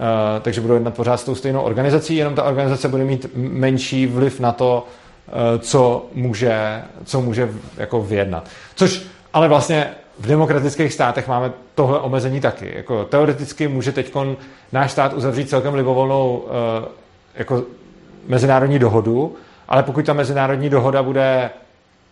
[0.00, 4.06] Uh, takže budou jednat pořád s tou stejnou organizací, jenom ta organizace bude mít menší
[4.06, 4.86] vliv na to,
[5.28, 8.48] uh, co může, co může jako vyjednat.
[8.74, 12.72] Což ale vlastně v demokratických státech máme tohle omezení taky.
[12.76, 14.14] Jako teoreticky může teď
[14.72, 16.48] náš stát uzavřít celkem libovolnou uh,
[17.34, 17.62] jako
[18.28, 19.36] mezinárodní dohodu,
[19.68, 21.50] ale pokud ta mezinárodní dohoda bude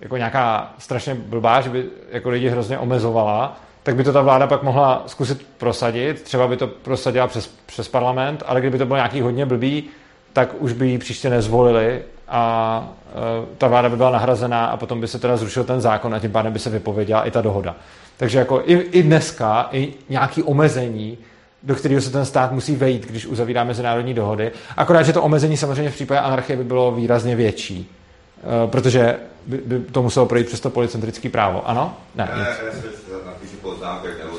[0.01, 4.47] jako nějaká strašně blbá, že by jako lidi hrozně omezovala, tak by to ta vláda
[4.47, 6.23] pak mohla zkusit prosadit.
[6.23, 9.85] Třeba by to prosadila přes, přes parlament, ale kdyby to bylo nějaký hodně blbý,
[10.33, 15.01] tak už by ji příště nezvolili a e, ta vláda by byla nahrazená a potom
[15.01, 17.77] by se teda zrušil ten zákon a tím pádem by se vypověděla i ta dohoda.
[18.17, 21.19] Takže jako i, i dneska i nějaký omezení
[21.63, 24.53] do kterého se ten stát musí vejít, když uzavírá mezinárodní dohody.
[24.77, 27.91] Akorát, že to omezení samozřejmě v případě anarchie by bylo výrazně větší,
[28.67, 31.69] protože by, by to muselo projít přes to policentrické právo.
[31.69, 31.97] Ano?
[32.15, 32.47] Ne, ne.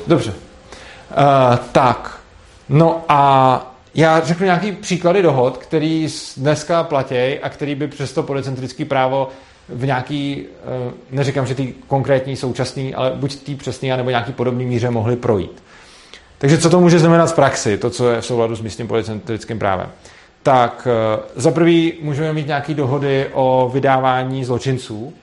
[0.06, 0.30] Dobře.
[0.30, 2.20] Uh, tak,
[2.68, 8.22] no a já řeknu nějaký příklady dohod, který dneska platí a který by přes to
[8.22, 9.28] policentrické právo
[9.68, 10.46] v nějaký,
[10.86, 15.16] uh, neříkám, že ty konkrétní současný, ale buď tý přesný, nebo nějaký podobný míře mohli
[15.16, 15.62] projít.
[16.38, 19.58] Takže co to může znamenat v praxi, to, co je v souladu s místním policentrickým
[19.58, 19.90] právem?
[20.42, 25.14] Tak eh, za prvý můžeme mít nějaké dohody o vydávání zločinců.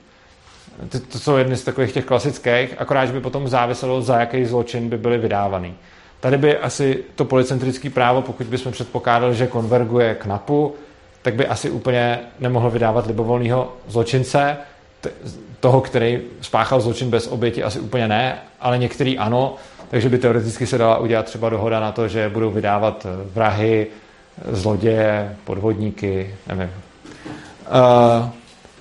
[1.12, 4.98] To, jsou jedny z takových těch klasických, akorát, by potom záviselo, za jaký zločin by
[4.98, 5.74] byly vydávaný.
[6.20, 10.74] Tady by asi to policentrické právo, pokud bychom předpokládali, že konverguje k NAPu,
[11.22, 14.56] tak by asi úplně nemohl vydávat libovolného zločince,
[15.60, 19.56] toho, který spáchal zločin bez oběti, asi úplně ne, ale některý ano,
[19.90, 23.86] takže by teoreticky se dala udělat třeba dohoda na to, že budou vydávat eh, vrahy,
[24.48, 26.70] zloděje, podvodníky, nevím.
[26.70, 28.28] Uh,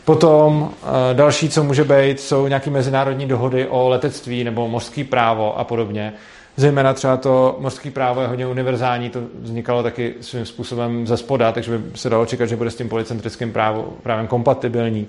[0.05, 0.71] potom
[1.13, 6.13] další, co může být, jsou nějaké mezinárodní dohody o letectví nebo mořský právo a podobně.
[6.57, 11.51] Zejména třeba to mořský právo je hodně univerzální, to vznikalo taky svým způsobem ze spoda,
[11.51, 15.07] takže by se dalo čekat, že bude s tím policentrickým právo, právem kompatibilní.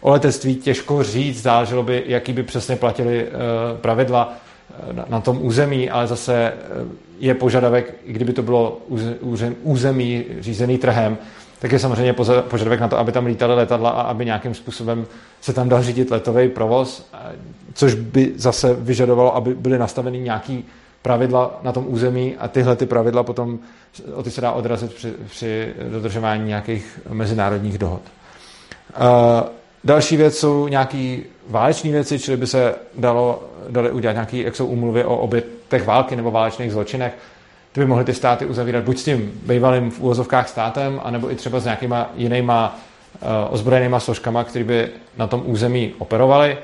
[0.00, 3.26] o letectví těžko říct, záleželo by, jaký by přesně platili
[3.80, 4.34] pravidla
[5.08, 6.52] na tom území, ale zase
[7.18, 8.80] je požadavek, i kdyby to bylo
[9.62, 11.18] území řízený trhem,
[11.58, 12.12] tak je samozřejmě
[12.48, 15.06] požadavek na to, aby tam lítaly letadla a aby nějakým způsobem
[15.40, 17.10] se tam dal řídit letový provoz,
[17.74, 20.64] což by zase vyžadovalo, aby byly nastaveny nějaký
[21.02, 23.58] pravidla na tom území a tyhle ty pravidla potom
[24.14, 28.00] o ty se dá odrazit při, při dodržování nějakých mezinárodních dohod.
[29.00, 34.56] Uh, další věc jsou nějaké váleční věci, čili by se dalo, dali udělat nějaké, jak
[34.56, 37.12] jsou umluvy o obětech války nebo válečných zločinech,
[37.72, 41.34] ty by mohly ty státy uzavírat buď s tím bývalým v úvozovkách státem, anebo i
[41.34, 42.78] třeba s nějakýma jinýma
[43.22, 46.58] uh, ozbrojenýma složkama, které by na tom území operovali.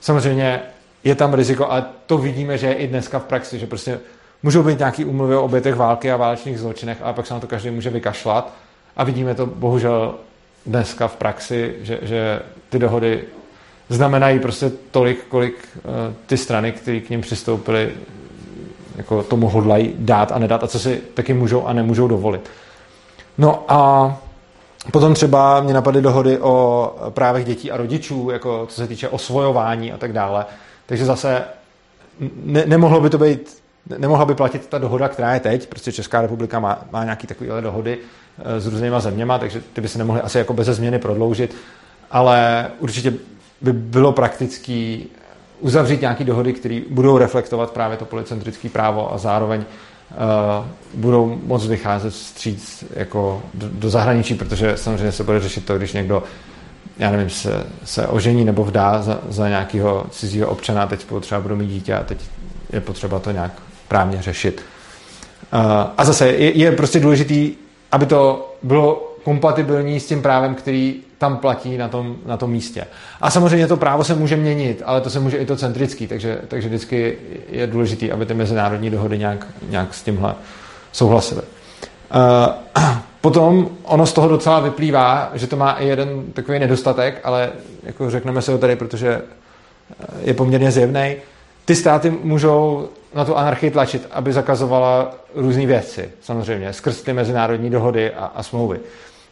[0.00, 0.60] Samozřejmě
[1.04, 4.00] je tam riziko, a to vidíme, že je i dneska v praxi, že prostě
[4.42, 7.46] můžou být nějaký úmluvy o obětech války a válečných zločinech, ale pak se na to
[7.46, 8.52] každý může vykašlat.
[8.96, 10.14] A vidíme to bohužel
[10.68, 13.24] dneska v praxi, že, že ty dohody
[13.88, 15.82] znamenají prostě tolik, kolik uh,
[16.26, 17.92] ty strany, které k ním přistoupily,
[18.96, 22.50] jako tomu hodlají dát a nedat a co si taky můžou a nemůžou dovolit.
[23.38, 24.16] No a
[24.92, 29.92] potom třeba mě napadly dohody o právech dětí a rodičů, jako co se týče osvojování
[29.92, 30.46] a tak dále.
[30.86, 31.44] Takže zase
[32.44, 33.62] ne, nemohlo by to být,
[33.98, 37.60] nemohla by platit ta dohoda, která je teď, prostě Česká republika má, má nějaké takové
[37.60, 38.06] dohody eh,
[38.58, 41.56] s různýma zeměma, takže ty by se nemohly asi jako bez změny prodloužit,
[42.10, 43.12] ale určitě
[43.60, 45.06] by bylo praktický
[45.60, 51.66] uzavřít nějaké dohody, které budou reflektovat právě to policentrické právo a zároveň uh, budou moc
[51.66, 56.22] vycházet vstříc jako do, do zahraničí, protože samozřejmě se bude řešit to, když někdo
[56.98, 61.40] já nevím, se, se ožení nebo vdá za, za nějakého cizího občana, teď spolu třeba
[61.40, 62.18] budou mít dítě a teď
[62.72, 63.52] je potřeba to nějak
[63.88, 64.62] právně řešit.
[65.52, 65.60] Uh,
[65.96, 67.54] a zase je, je prostě důležitý,
[67.92, 72.84] aby to bylo kompatibilní s tím právem, který tam platí na tom, na tom místě.
[73.20, 76.38] A samozřejmě to právo se může měnit, ale to se může i to centrický, takže,
[76.48, 77.18] takže vždycky
[77.50, 80.34] je důležité, aby ty mezinárodní dohody nějak, nějak s tímhle
[80.92, 81.42] souhlasily.
[81.42, 82.84] Uh,
[83.20, 87.50] potom ono z toho docela vyplývá, že to má i jeden takový nedostatek, ale
[87.82, 89.22] jako řekneme si ho tady, protože
[90.20, 91.16] je poměrně zjevný.
[91.68, 97.70] Ty státy můžou na tu anarchii tlačit, aby zakazovala různé věci, samozřejmě, skrz ty mezinárodní
[97.70, 98.80] dohody a, a smlouvy.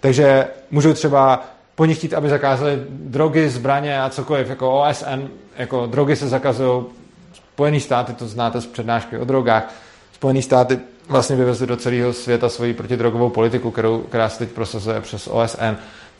[0.01, 1.44] Takže můžou třeba
[1.75, 6.85] po nich chtít, aby zakázali drogy, zbraně a cokoliv, jako OSN, jako drogy se zakazují,
[7.33, 9.75] Spojené státy, to znáte z přednášky o drogách,
[10.12, 15.01] Spojené státy vlastně vyvezli do celého světa svoji protidrogovou politiku, kterou, která se teď prosazuje
[15.01, 15.77] přes OSN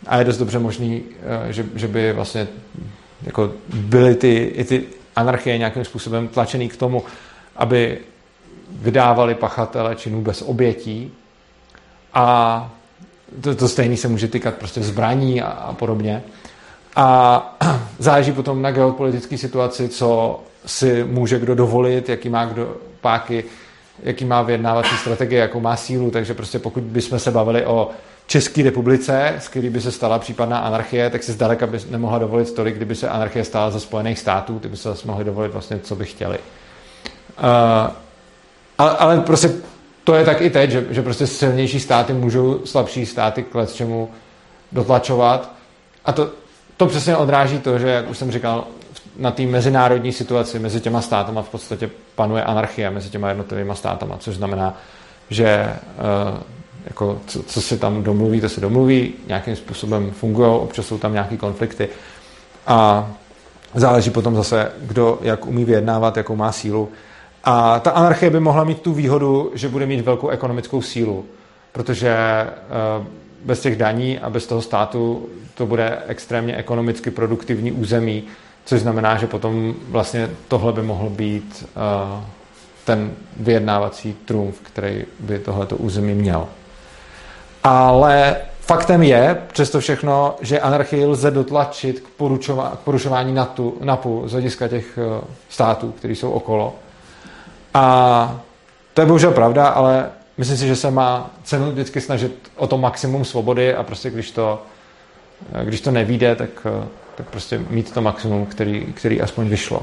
[0.07, 1.02] a je dost dobře možný,
[1.48, 2.48] eh, že, že by vlastně
[3.22, 4.85] jako byly ty, i ty
[5.16, 7.05] anarchie nějakým způsobem tlačený k tomu,
[7.57, 7.98] aby
[8.70, 11.12] vydávali pachatele činů bez obětí
[12.14, 12.70] a
[13.40, 16.22] to, to stejné se může týkat prostě zbraní a, a podobně.
[16.96, 17.57] A
[17.98, 23.44] záleží potom na geopolitické situaci, co si může kdo dovolit, jaký má kdo páky,
[24.02, 27.90] jaký má vyjednávací strategie, jakou má sílu, takže prostě pokud bychom se bavili o
[28.26, 32.52] České republice, z který by se stala případná anarchie, tak si zdaleka by nemohla dovolit
[32.52, 35.78] tolik, kdyby se anarchie stala ze Spojených států, ty by se zase mohli dovolit vlastně,
[35.78, 36.38] co by chtěli.
[36.38, 37.90] Uh,
[38.78, 39.50] ale, ale prostě
[40.04, 44.10] to je tak i teď, že, že prostě silnější státy můžou slabší státy k čemu
[44.72, 45.52] dotlačovat.
[46.04, 46.30] A to,
[46.76, 48.64] to přesně odráží to, že, jak už jsem říkal,
[49.18, 54.16] na té mezinárodní situaci mezi těma státama v podstatě panuje anarchie mezi těma jednotlivými státama,
[54.18, 54.74] což znamená,
[55.30, 55.76] že
[56.32, 56.38] uh,
[56.87, 61.12] jako co, co si tam domluví, to se domluví, nějakým způsobem fungují, občas jsou tam
[61.12, 61.88] nějaké konflikty
[62.66, 63.11] a
[63.75, 66.88] záleží potom zase, kdo jak umí vyjednávat, jakou má sílu.
[67.44, 71.25] A ta anarchie by mohla mít tu výhodu, že bude mít velkou ekonomickou sílu,
[71.72, 72.16] protože
[72.99, 73.07] uh,
[73.44, 78.25] bez těch daní a bez toho státu to bude extrémně ekonomicky produktivní území,
[78.64, 82.25] což znamená, že potom vlastně tohle by mohl být uh,
[82.85, 86.49] ten vyjednávací trumf, který by tohleto území měl.
[87.66, 92.05] Ale faktem je, přesto všechno, že anarchii lze dotlačit k,
[92.74, 96.75] k porušování NATU, NAPu z hlediska těch uh, států, které jsou okolo.
[97.75, 98.40] A
[98.94, 102.79] to je bohužel pravda, ale myslím si, že se má cenu vždycky snažit o to
[102.79, 104.62] maximum svobody a prostě když to,
[105.64, 106.50] když to nevíde, tak
[107.17, 109.83] tak prostě mít to maximum, který, který aspoň vyšlo.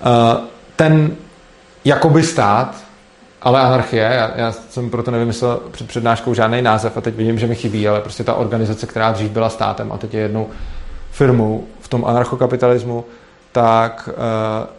[0.00, 0.40] Eh,
[0.76, 1.16] ten
[1.84, 2.83] jakoby stát,
[3.44, 7.46] ale anarchie, já, já jsem proto nevymyslel před přednáškou žádný název a teď vidím, že
[7.46, 10.48] mi chybí, ale prostě ta organizace, která dřív byla státem a teď je jednou
[11.10, 13.04] firmou v tom anarchokapitalismu,
[13.52, 14.14] tak uh,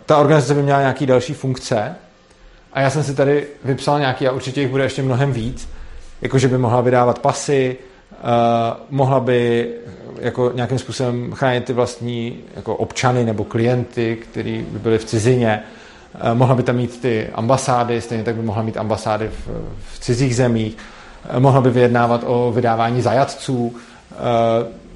[0.05, 1.95] ta organizace by měla nějaký další funkce
[2.73, 5.69] a já jsem si tady vypsal nějaký a určitě jich bude ještě mnohem víc,
[6.21, 7.77] jakože by mohla vydávat pasy,
[8.11, 8.17] uh,
[8.89, 9.69] mohla by
[10.19, 15.63] jako nějakým způsobem chránit ty vlastní jako občany nebo klienty, kteří by byli v cizině.
[15.63, 15.84] Eh,
[16.33, 19.49] mohla by tam mít ty ambasády, stejně tak by mohla mít ambasády v,
[19.93, 20.77] v cizích zemích.
[21.29, 23.75] Eh, mohla by vyjednávat o vydávání zajatců.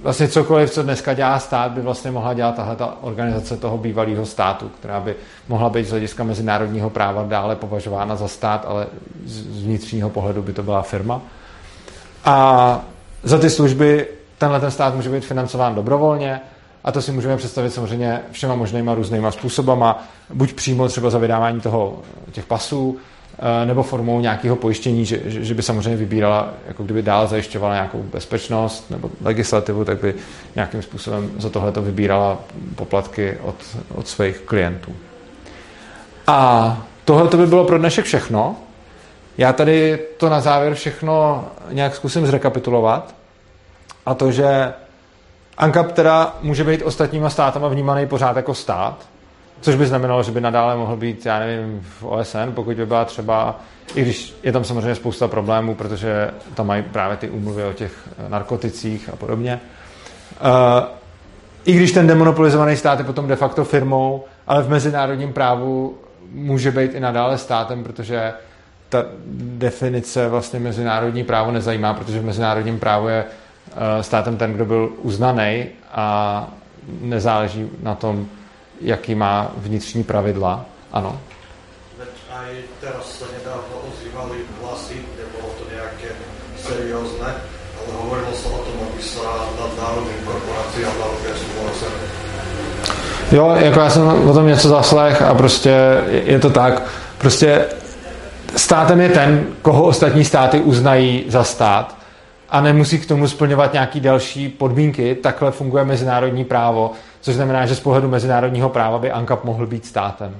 [0.04, 4.26] Vlastně cokoliv, co dneska dělá stát, by vlastně mohla dělat tahle ta organizace toho bývalého
[4.26, 5.16] státu, která by
[5.48, 8.88] mohla být z hlediska mezinárodního práva dále považována za stát, ale
[9.26, 11.22] z vnitřního pohledu by to byla firma.
[12.26, 12.82] A
[13.24, 14.08] za ty služby
[14.38, 16.42] tenhle ten stát může být financován dobrovolně
[16.84, 21.62] a to si můžeme představit samozřejmě všema možnýma různýma způsobama, buď přímo třeba za vydávání
[21.62, 22.00] toho,
[22.32, 22.98] těch pasů,
[23.40, 28.04] eh, nebo formou nějakého pojištění, že, že by samozřejmě vybírala, jako kdyby dál zajišťovala nějakou
[28.04, 30.16] bezpečnost nebo legislativu, tak by
[30.56, 32.38] nějakým způsobem za tohle to vybírala
[32.76, 33.56] poplatky od,
[33.96, 34.96] od svých klientů.
[36.28, 38.56] A tohle to by bylo pro dnešek všechno.
[39.38, 43.16] Já tady to na závěr všechno nějak zkusím zrekapitulovat.
[44.06, 44.74] A to, že
[45.60, 49.06] ANCAP teda může být ostatníma státama vnímaný pořád jako stát,
[49.62, 53.06] což by znamenalo, že by nadále mohl být, já nevím, v OSN, pokud by byla
[53.06, 53.60] třeba,
[53.96, 57.92] i když je tam samozřejmě spousta problémů, protože tam mají právě ty úmluvy o těch
[58.28, 59.60] narkoticích a podobně.
[60.42, 60.84] Uh,
[61.66, 65.98] I když ten demonopolizovaný stát je potom de facto firmou, ale v mezinárodním právu
[66.32, 68.34] může být i nadále státem, protože
[68.90, 69.06] ta
[69.58, 73.49] definice vlastně mezinárodní právo nezajímá, protože v mezinárodním právu je eh,
[74.02, 76.48] státem ten, kdo byl uznaný a
[77.02, 78.28] nezáleží na tom,
[78.82, 80.66] jaký má vnitřní pravidla.
[80.94, 81.20] Ano.
[82.30, 86.14] Aj teraz sa nedávno ozývali hlasy, nebolo to nejaké
[86.56, 87.30] seriózne,
[87.76, 89.26] ale hovorilo sa o tom, aby sa
[89.60, 91.14] nadnárodným korporáciám dal
[91.68, 91.94] OSN.
[93.32, 96.84] Jo, jako já jsem o tom něco zaslech a prostě je to tak.
[97.18, 97.66] Prostě
[98.56, 101.99] státem je ten, koho ostatní státy uznají za stát
[102.52, 105.16] a nemusí k tomu splňovat nějaký další podmínky.
[105.16, 106.92] Takhle funguje mezinárodní právo,
[107.22, 110.36] což znamená, že z pohledu mezinárodního práva by ANCAP mohl být státem.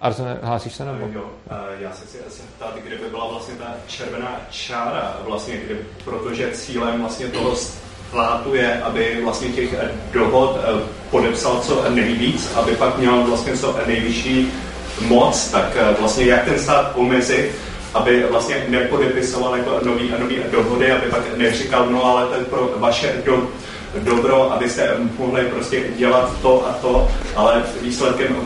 [0.00, 0.98] Arzene, hlásíš se nebo?
[1.12, 1.24] Jo,
[1.78, 7.00] já se chci ptát, kde by byla vlastně ta červená čára, vlastně, kde, protože cílem
[7.00, 9.74] vlastně toho státu je, aby vlastně těch
[10.12, 14.52] dohod eh, podepsal co nejvíc, aby pak měl vlastně co nejvyšší
[15.00, 17.52] moc, tak eh, vlastně jak ten stát omezit,
[17.94, 22.70] aby vlastně nepodepisoval jako nový a nový dohody, aby pak neříkal, no ale ten pro
[22.76, 23.42] vaše do,
[24.02, 28.36] dobro, abyste mohli prostě dělat to a to, ale výsledkem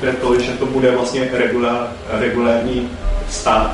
[0.00, 2.90] bude to, že to bude vlastně regulár, regulární
[3.30, 3.70] stát.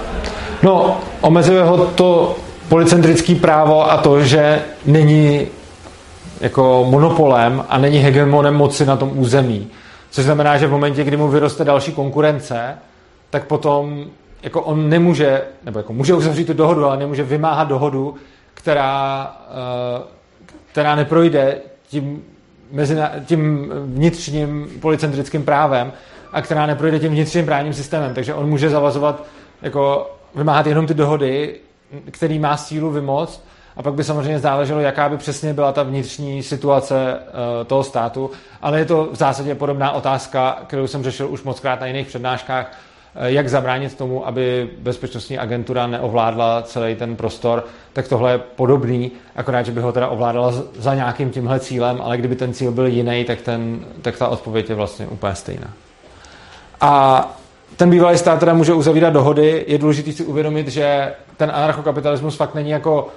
[0.62, 2.36] No, omezuje ho to
[2.68, 5.46] policentrický právo a to, že není
[6.40, 9.70] jako monopolem a není hegemonem moci na tom území.
[10.10, 12.78] Což znamená, že v momentě, kdy mu vyroste další konkurence,
[13.30, 14.04] tak potom
[14.42, 18.14] jako on nemůže, nebo jako může uzavřít tu dohodu, ale nemůže vymáhat dohodu,
[18.54, 20.02] která, eh,
[20.72, 21.58] která neprojde
[21.88, 22.24] tím,
[22.72, 25.92] mezina, tím vnitřním policentrickým právem
[26.32, 28.14] a která neprojde tím vnitřním právním systémem.
[28.14, 29.24] Takže on může zavazovat,
[29.62, 31.54] jako vymáhat jenom ty dohody,
[32.10, 33.44] který má sílu vymoct
[33.76, 38.30] a pak by samozřejmě záleželo, jaká by přesně byla ta vnitřní situace uh, toho státu,
[38.62, 42.72] ale je to v zásadě podobná otázka, kterou jsem řešil už mockrát na jiných přednáškách,
[43.26, 49.62] jak zabránit tomu, aby bezpečnostní agentura neovládla celý ten prostor, tak tohle je podobný, akorát,
[49.62, 53.24] že by ho teda ovládala za nějakým tímhle cílem, ale kdyby ten cíl byl jiný,
[53.24, 55.72] tak, ten, tak ta odpověď je vlastně úplně stejná.
[56.80, 57.24] A
[57.76, 59.64] ten bývalý stát teda může uzavírat dohody.
[59.68, 63.08] Je důležité si uvědomit, že ten anarchokapitalismus fakt není jako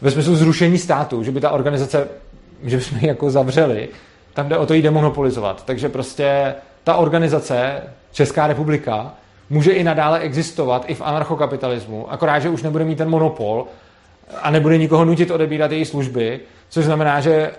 [0.00, 2.08] ve smyslu zrušení státu, že by ta organizace,
[2.64, 3.88] že bychom ji jako zavřeli,
[4.34, 5.64] tam jde o to jí demonopolizovat.
[5.64, 7.82] Takže prostě ta organizace,
[8.12, 9.14] Česká republika,
[9.50, 13.66] může i nadále existovat i v anarchokapitalismu, akorát, že už nebude mít ten monopol
[14.42, 17.52] a nebude nikoho nutit odebírat její služby, což znamená, že eh,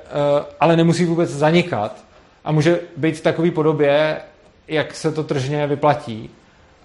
[0.59, 2.03] ale nemusí vůbec zanikat
[2.43, 4.17] a může být v takové podobě,
[4.67, 6.29] jak se to tržně vyplatí.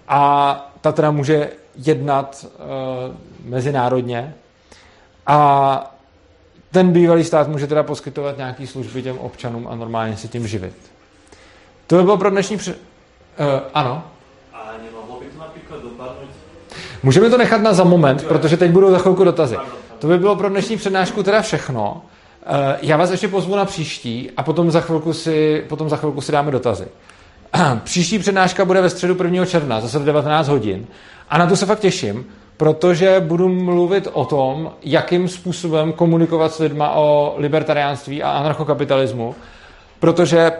[0.07, 4.33] A ta teda může jednat uh, mezinárodně
[5.27, 5.95] a
[6.71, 10.75] ten bývalý stát může teda poskytovat nějaké služby těm občanům a normálně se tím živit.
[11.87, 12.57] To by bylo pro dnešní...
[12.57, 12.73] Pře...
[12.73, 12.79] Uh,
[13.73, 14.03] ano.
[14.53, 16.29] A nemohlo by to například dopadnout?
[17.03, 19.57] Můžeme to nechat na za moment, protože teď budou za chvilku dotazy.
[19.99, 22.01] To by bylo pro dnešní přednášku teda všechno.
[22.49, 26.21] Uh, já vás ještě pozvu na příští a potom za chvilku si, potom za chvilku
[26.21, 26.87] si dáme dotazy.
[27.83, 29.45] Příští přednáška bude ve středu 1.
[29.45, 30.85] června, zase v 19 hodin.
[31.29, 32.25] A na to se fakt těším,
[32.57, 39.35] protože budu mluvit o tom, jakým způsobem komunikovat s lidma o libertariánství a anarchokapitalismu,
[39.99, 40.51] protože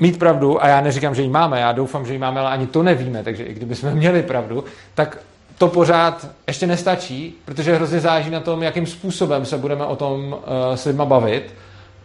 [0.00, 2.66] mít pravdu, a já neříkám, že ji máme, já doufám, že ji máme, ale ani
[2.66, 4.64] to nevíme, takže i kdyby jsme měli pravdu,
[4.94, 5.18] tak
[5.58, 10.32] to pořád ještě nestačí, protože hrozně záleží na tom, jakým způsobem se budeme o tom
[10.32, 11.54] uh, s lidma bavit.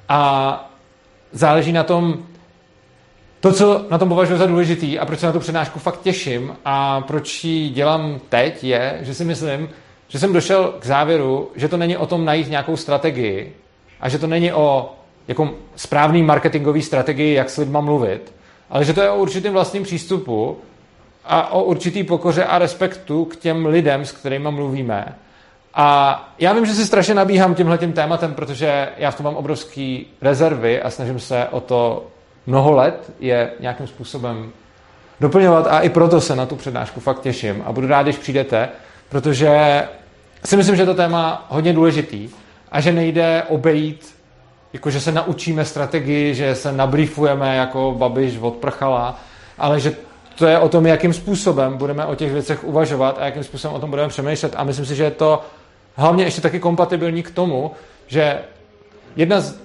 [0.09, 0.69] A
[1.31, 2.17] záleží na tom,
[3.39, 6.55] to, co na tom považuji za důležitý a proč se na tu přednášku fakt těším
[6.65, 9.69] a proč ji dělám teď, je, že si myslím,
[10.07, 13.55] že jsem došel k závěru, že to není o tom najít nějakou strategii
[14.01, 14.95] a že to není o
[15.27, 18.33] jako správný marketingový strategii, jak s lidma mluvit,
[18.69, 20.57] ale že to je o určitém vlastním přístupu
[21.25, 25.15] a o určitý pokoře a respektu k těm lidem, s kterými mluvíme.
[25.73, 29.35] A já vím, že si strašně nabíhám tímhle tím tématem, protože já v tom mám
[29.35, 32.07] obrovský rezervy a snažím se o to
[32.47, 34.51] mnoho let je nějakým způsobem
[35.19, 38.69] doplňovat a i proto se na tu přednášku fakt těším a budu rád, když přijdete,
[39.09, 39.83] protože
[40.45, 42.29] si myslím, že to téma hodně důležitý
[42.71, 44.15] a že nejde obejít,
[44.73, 49.19] jako že se naučíme strategii, že se nabrýfujeme jako babiš od prchala,
[49.57, 49.95] ale že
[50.35, 53.79] to je o tom, jakým způsobem budeme o těch věcech uvažovat a jakým způsobem o
[53.79, 54.53] tom budeme přemýšlet.
[54.57, 55.41] A myslím si, že je to
[55.95, 57.71] hlavně ještě taky kompatibilní k tomu,
[58.07, 58.39] že
[59.15, 59.59] jedna z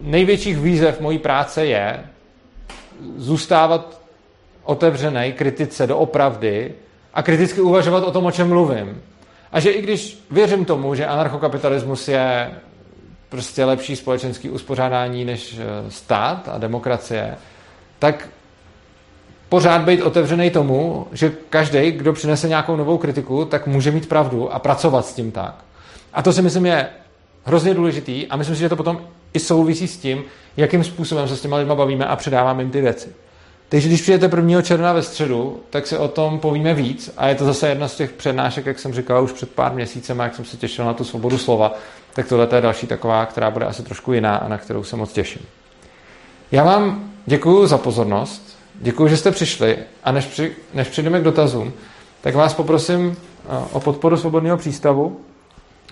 [0.00, 2.04] největších výzev mojí práce je
[3.16, 4.00] zůstávat
[4.64, 6.74] otevřený kritice do opravdy
[7.14, 9.02] a kriticky uvažovat o tom, o čem mluvím.
[9.52, 12.50] A že i když věřím tomu, že anarchokapitalismus je
[13.28, 17.36] prostě lepší společenský uspořádání než eh, stát a demokracie,
[17.98, 18.28] tak
[19.52, 24.52] pořád být otevřený tomu, že každý, kdo přinese nějakou novou kritiku, tak může mít pravdu
[24.52, 25.54] a pracovat s tím tak.
[26.12, 26.88] A to si myslím je
[27.44, 29.00] hrozně důležitý a myslím si, že to potom
[29.34, 30.24] i souvisí s tím,
[30.56, 33.08] jakým způsobem se s těma lidma bavíme a předáváme jim ty věci.
[33.68, 34.62] Takže když přijete 1.
[34.62, 37.96] června ve středu, tak si o tom povíme víc a je to zase jedna z
[37.96, 41.04] těch přednášek, jak jsem říkal už před pár měsícem, jak jsem se těšil na tu
[41.04, 41.74] svobodu slova,
[42.14, 45.12] tak tohle je další taková, která bude asi trošku jiná a na kterou se moc
[45.12, 45.42] těším.
[46.52, 51.24] Já vám děkuji za pozornost, děkuji, že jste přišli a než, při, než přijdeme k
[51.24, 51.72] dotazům,
[52.20, 55.20] tak vás poprosím eh, o podporu Svobodného přístavu.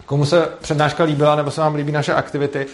[0.07, 2.67] Komu se přednáška líbila nebo se vám líbí naše aktivity,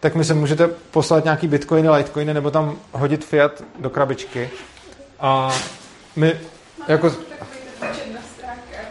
[0.00, 4.50] tak mi se můžete poslat nějaký bitcoiny, litecoiny nebo tam hodit fiat do krabičky.
[5.20, 5.54] A
[6.16, 6.34] my
[6.88, 7.12] jako...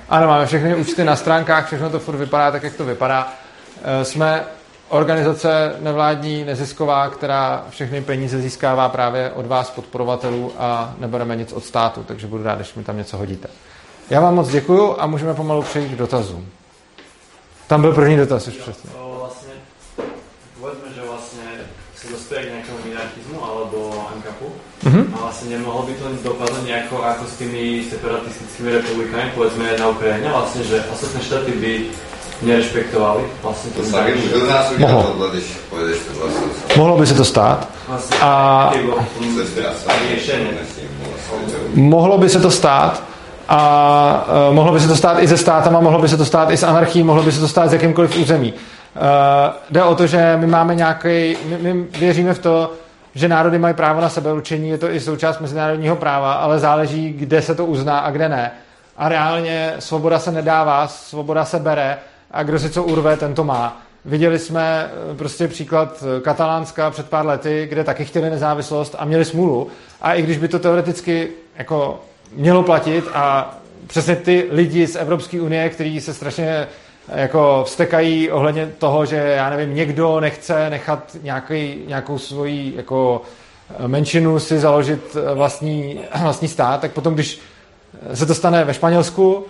[0.10, 3.34] Ano, máme všechny účty na stránkách, všechno to furt vypadá tak, jak to vypadá.
[3.84, 4.44] Eh, jsme
[4.92, 11.64] organizace nevládní, nezisková, která všechny peníze získává právě od vás, podporovatelů a nebereme nic od
[11.66, 13.48] státu, takže budu rád, když mi tam něco hodíte.
[14.10, 16.48] Já vám moc děkuju a můžeme pomalu přejít k dotazům.
[17.68, 18.90] Tam byl první dotaz už přesně.
[19.22, 19.54] Vlastne,
[20.60, 21.48] povedzme, že vlastne
[21.96, 23.78] sa dospěje k nejakému minarchizmu alebo
[24.12, 24.48] ANCAPu
[24.84, 25.06] mm-hmm.
[25.14, 30.28] a vlastne nemohlo by to dopadnúť nejako ako s tými separatistickými republikami, povedzme na Ukrajine,
[30.34, 31.72] vlastne, že ostatné štáty by
[32.42, 33.82] nerešpektovali vlastně to
[34.48, 34.66] nás
[35.06, 36.48] tohle, když pojedeš to vlastně.
[36.78, 37.68] Mohlo by se to stát.
[37.88, 38.72] Vlastně, a...
[41.74, 43.04] Mohlo by se to stát
[43.50, 46.52] a uh, mohlo by se to stát i se státama, mohlo by se to stát
[46.52, 48.54] i s anarchií, mohlo by se to stát s jakýmkoliv území.
[48.54, 48.60] Uh,
[49.70, 52.72] jde o to, že my máme nějaký, my, my věříme v to,
[53.16, 57.42] že národy mají právo na sebeurčení, je to i součást mezinárodního práva, ale záleží, kde
[57.42, 58.52] se to uzná a kde ne.
[58.98, 61.98] A reálně svoboda se nedává, svoboda se bere
[62.32, 63.82] a kdo si co urve, ten to má.
[64.06, 69.68] Viděli jsme prostě příklad Katalánska před pár lety, kde taky chtěli nezávislost a měli smůlu.
[70.02, 72.02] A i když by to teoreticky jako
[72.34, 73.56] mělo platit a
[73.88, 76.68] přesně ty lidi z Evropské unie, kteří se strašně
[77.16, 83.22] jako vstekají ohledně toho, že já nevím, někdo nechce nechat nějaký, nějakou svoji jako
[83.88, 87.40] menšinu si založit vlastní, vlastní stát, tak potom, když
[88.14, 89.46] se to stane ve Španělsku,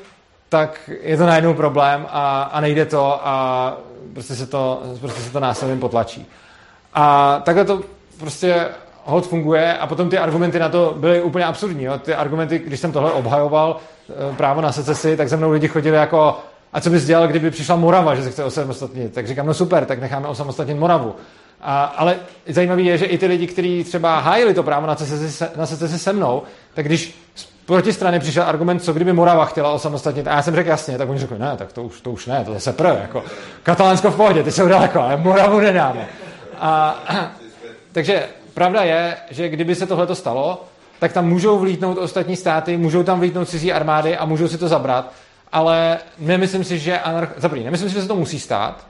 [0.52, 3.78] tak je to najednou problém a, a nejde to a
[4.14, 6.26] prostě se to, prostě se to násilím potlačí.
[6.93, 7.82] A takhle to
[8.20, 8.68] prostě
[9.04, 11.84] hod funguje a potom ty argumenty na to byly úplně absurdní.
[11.84, 11.99] Jo?
[11.99, 13.78] Ty argumenty, když jsem tohle obhajoval,
[14.10, 16.38] eh, právo na secesi, tak za mnou lidi chodili jako
[16.74, 19.14] a co bys dělal, kdyby přišla Morava, že se chce osamostatnit?
[19.14, 21.16] Tak říkám, no super, tak necháme osamostatnit Moravu.
[21.62, 22.16] A, ale
[22.47, 25.99] zajímavé je, že i ty lidi, kteří třeba hájili to právo na secesi, na secesi
[25.99, 26.43] se mnou,
[26.74, 27.16] tak když
[27.72, 31.20] protistrany přišel argument, co kdyby Morava chtěla osamostatnit, a já jsem řekl jasně, tak oni
[31.20, 33.24] řekli, ne, tak to už, to už ne, to zase prv, jako
[33.64, 36.08] Katalánsko v pohodě, ty jsou daleko, ale Moravu nedáme.
[36.60, 37.00] A,
[37.92, 40.64] takže pravda je, že kdyby se tohle stalo,
[41.00, 44.68] tak tam můžou vlítnout ostatní státy, můžou tam vlítnout cizí armády a můžou si to
[44.68, 45.12] zabrat,
[45.52, 47.30] ale nemyslím si, že anarch...
[47.38, 48.86] za první, nemyslím si, že se to musí stát,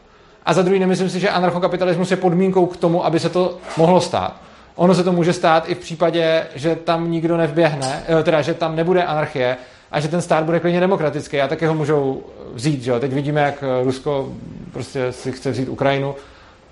[0.46, 4.02] a za druhý nemyslím si, že anarchokapitalismus je podmínkou k tomu, aby se to mohlo
[4.02, 4.51] stát.
[4.76, 8.54] Ono se to může stát i v případě, že tam nikdo nevběhne, eh, teda že
[8.54, 9.58] tam nebude anarchie
[9.92, 12.84] a že ten stát bude klidně demokratický a taky ho můžou vzít.
[12.84, 13.00] Že jo?
[13.00, 14.34] Teď vidíme, jak Rusko
[14.72, 16.16] prostě si chce vzít Ukrajinu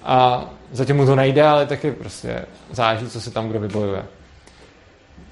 [0.04, 4.06] a zatím mu to nejde, ale taky prostě záleží, co se tam kdo vybojuje.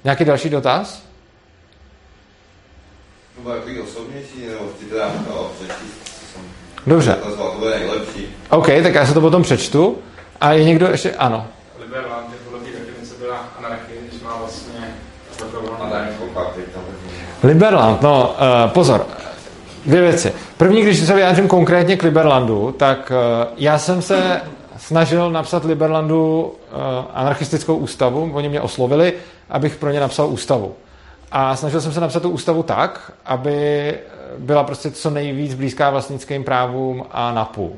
[0.04, 1.02] Nějaký další dotaz?
[3.36, 5.50] To bylo takový osobnější, nebo ty teda no,
[6.86, 7.16] Dobře.
[8.50, 9.98] OK, tak já se to potom přečtu.
[10.40, 11.46] A je někdo ještě, ano.
[11.80, 14.94] Liberland je podle té definice byla anarchie, když má vlastně
[17.42, 19.06] Liberland, no uh, pozor,
[19.86, 20.32] dvě věci.
[20.56, 24.40] První, když se vyjádřím konkrétně k Liberlandu, tak uh, já jsem se
[24.76, 26.78] snažil napsat Liberlandu uh,
[27.14, 29.12] anarchistickou ústavu, oni mě oslovili,
[29.50, 30.74] abych pro ně napsal ústavu.
[31.32, 33.94] A snažil jsem se napsat tu ústavu tak, aby
[34.38, 37.72] byla prostě co nejvíc blízká vlastnickým právům a napůl.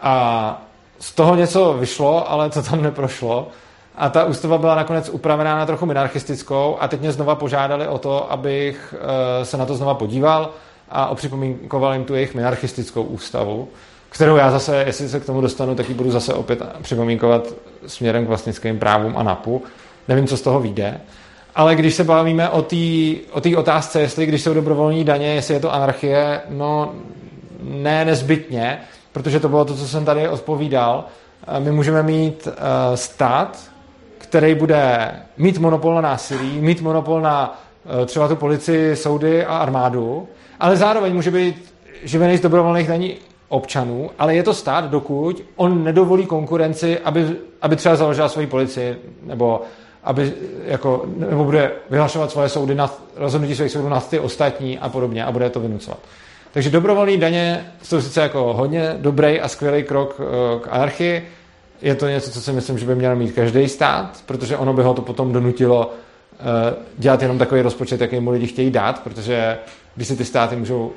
[0.00, 0.62] A
[0.98, 3.48] z toho něco vyšlo, ale to tam neprošlo.
[4.00, 7.98] A ta ústava byla nakonec upravená na trochu minarchistickou a teď mě znova požádali o
[7.98, 10.50] to, abych eh, se na to znova podíval
[10.90, 13.68] a opřipomínkoval jim tu jejich minarchistickou ústavu,
[14.08, 17.48] kterou já zase, jestli se k tomu dostanu, tak ji budu zase opět připomínkovat
[17.86, 19.62] směrem k vlastnickým právům a NAPu.
[20.08, 21.00] Nevím, co z toho vyjde.
[21.54, 22.76] Ale když se bavíme o té
[23.32, 26.92] o otázce, jestli když jsou dobrovolní daně, jestli je to anarchie, no
[27.62, 28.80] ne nezbytně,
[29.12, 31.04] protože to bylo to, co jsem tady odpovídal.
[31.58, 32.52] My můžeme mít uh,
[32.94, 33.69] stát,
[34.20, 37.60] který bude mít monopol na násilí, mít monopol na
[38.00, 40.28] uh, třeba tu policii, soudy a armádu,
[40.60, 43.16] ale zároveň může být živený z dobrovolných daní
[43.48, 48.96] občanů, ale je to stát, dokud on nedovolí konkurenci, aby, aby třeba založila svoji policii,
[49.22, 49.62] nebo
[50.04, 50.32] aby
[50.64, 55.24] jako, nebo bude vyhlašovat svoje soudy na rozhodnutí svých soudů na ty ostatní a podobně
[55.24, 55.98] a bude to vynucovat.
[56.52, 61.28] Takže dobrovolné daně jsou sice jako hodně dobrý a skvělý krok eh, k anarchii.
[61.82, 64.82] Je to něco, co si myslím, že by měl mít každý stát, protože ono by
[64.82, 65.92] ho to potom donutilo
[66.32, 69.58] eh, dělat jenom takový rozpočet, jaký mu lidi chtějí dát, protože
[69.94, 70.92] když si ty státy můžou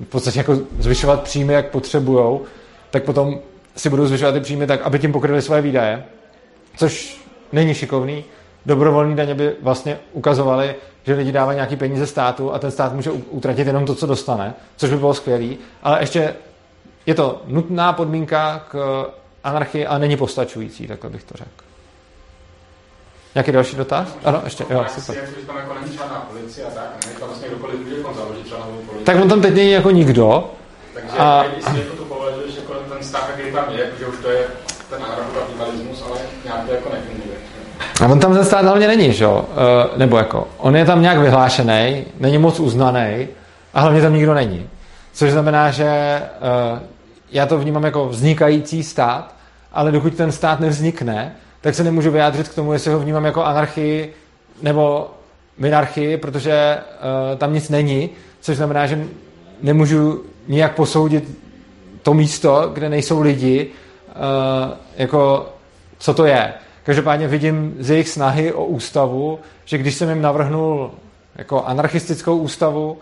[0.00, 2.42] v podstatě jako zvyšovat příjmy, jak potřebujou,
[2.90, 3.38] tak potom
[3.76, 6.04] si budou zvyšovat ty příjmy tak, aby tím pokryli své výdaje,
[6.76, 7.20] což
[7.52, 8.24] není šikovný.
[8.66, 13.10] Dobrovolní daně by vlastně ukazovaly, že lidi dávají nějaký peníze státu a ten stát může
[13.10, 16.34] utratit jenom to, co dostane, což by bylo skvělý, ale ještě
[17.06, 19.06] je to nutná podmínka k
[19.44, 21.64] anarchii, ale není postačující, takhle bych to řekl.
[23.34, 24.08] Nějaký další dotaz?
[24.24, 25.16] Ano, ještě, jo, super.
[25.16, 27.48] Jako tak, vlastně
[28.88, 29.04] policii.
[29.04, 30.50] Tak on tam teď není jako nikdo.
[30.94, 31.44] Takže a...
[31.56, 34.46] jestli jako to považuješ jako ten vztah, který tam je, že už to je
[34.90, 37.36] ten anarchokapitalismus, ale nějak to jako nefunguje.
[38.02, 39.44] A on tam ten stát hlavně není, že jo?
[39.94, 43.28] E, nebo jako, on je tam nějak vyhlášený, není moc uznaný
[43.74, 44.68] a hlavně tam nikdo není.
[45.12, 46.22] Což znamená, že e,
[47.32, 49.34] já to vnímám jako vznikající stát,
[49.72, 53.44] ale dokud ten stát nevznikne, tak se nemůžu vyjádřit k tomu, jestli ho vnímám jako
[53.44, 54.14] anarchii
[54.62, 55.10] nebo
[55.58, 58.10] minarchii, protože uh, tam nic není,
[58.40, 59.04] což znamená, že
[59.62, 61.38] nemůžu nijak posoudit
[62.02, 63.70] to místo, kde nejsou lidi,
[64.08, 65.48] uh, jako
[65.98, 66.54] co to je.
[66.84, 70.90] Každopádně vidím z jejich snahy o ústavu, že když jsem jim navrhnul
[71.36, 72.98] jako anarchistickou ústavu,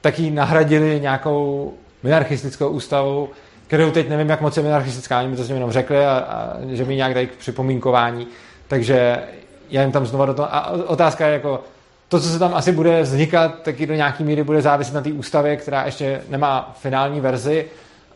[0.00, 3.28] tak ji nahradili nějakou minarchistickou ústavu,
[3.68, 6.56] kterou teď nevím, jak moc je minarchistická, oni mi to s jenom řekli a, a
[6.72, 8.26] že mi nějak dají k připomínkování.
[8.68, 9.18] Takže
[9.70, 10.54] já jim tam znova do toho...
[10.54, 11.60] A otázka je jako,
[12.08, 15.12] to, co se tam asi bude vznikat, taky do nějaký míry bude záviset na té
[15.12, 17.66] ústavě, která ještě nemá finální verzi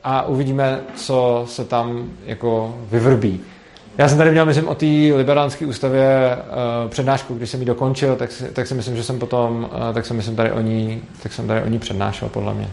[0.05, 3.40] a uvidíme, co se tam jako vyvrbí.
[3.98, 4.86] Já jsem tady měl, myslím, o té
[5.16, 9.18] liberánské ústavě uh, přednášku, když jsem ji dokončil, tak si, tak si myslím, že jsem
[9.18, 12.55] potom, uh, tak jsem myslím tady o ní, tak jsem tady o ní přednášel, podle
[12.55, 12.68] mě.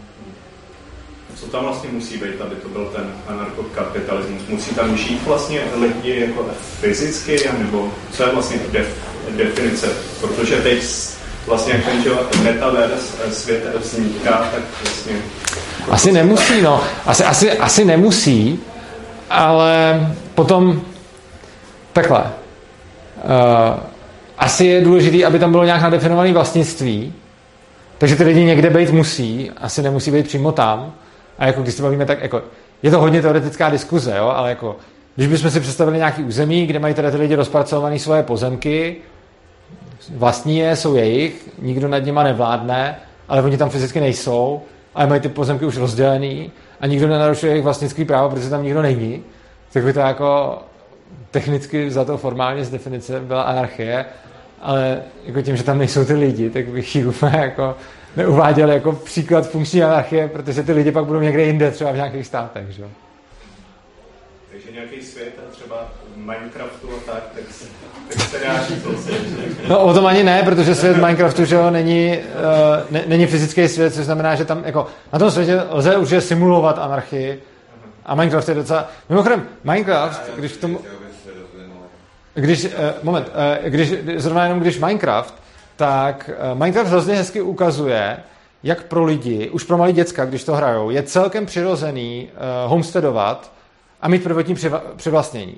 [1.40, 4.42] Co tam vlastně musí být, aby to byl ten anarchokapitalismus?
[4.50, 6.46] Musí tam žít vlastně lidi jako
[6.80, 8.88] fyzicky, nebo co je vlastně def,
[9.30, 9.88] definice?
[10.22, 10.84] Protože teď
[11.48, 15.16] vlastně jak ten metaverse eh, svět vzniká, tak vlastně...
[15.90, 16.84] Asi nemusí, no.
[17.06, 18.60] Asi, asi, asi nemusí,
[19.30, 20.82] ale potom
[21.94, 22.24] Takhle.
[22.24, 23.80] Uh,
[24.38, 27.14] asi je důležité, aby tam bylo nějak nadefinované vlastnictví,
[27.98, 30.94] takže ty lidi někde být musí, asi nemusí být přímo tam.
[31.40, 32.42] A jako když se bavíme, tak jako,
[32.84, 34.76] je to hodně teoretická diskuze, jo, ale jako,
[35.16, 38.96] když bychom si představili nějaký území, kde mají teda ty lidi rozpracované svoje pozemky,
[40.16, 42.96] vlastní je, jsou jejich, nikdo nad nima nevládne,
[43.28, 44.62] ale oni tam fyzicky nejsou,
[44.96, 48.82] ale mají ty pozemky už rozdělený a nikdo nenarušuje jejich vlastnický právo, protože tam nikdo
[48.82, 49.24] není,
[49.74, 50.60] tak by to jako
[51.32, 54.06] technicky za to formálně z definice byla anarchie,
[54.62, 57.76] ale jako tím, že tam nejsou ty lidi, tak bych ji úplně jako
[58.16, 62.28] neuváděl jako příklad funkční anarchie, protože ty lidi pak budou někde jinde, třeba v nějakých
[62.28, 62.84] státech, že?
[64.52, 67.44] Takže nějaký svět a třeba Minecraftu a tak, tak,
[68.08, 69.10] tak se dá říct
[69.68, 73.68] No o tom ani ne, protože svět Minecraftu, že jo, není, uh, ne, není fyzický
[73.68, 77.42] svět, což znamená, že tam jako na tom světě lze určitě simulovat anarchii,
[78.06, 78.90] a Minecraft je docela...
[79.10, 80.78] Mimochodem, Minecraft, když v tom...
[82.34, 82.72] Když, uh,
[83.04, 85.34] moment, uh, když, zrovna jenom když Minecraft,
[85.80, 88.18] tak uh, Minecraft hrozně hezky ukazuje,
[88.64, 93.52] jak pro lidi, už pro malé děcka, když to hrajou, je celkem přirozený uh, homesteadovat
[94.02, 94.56] a mít prvotní
[94.96, 95.56] přivlastnění.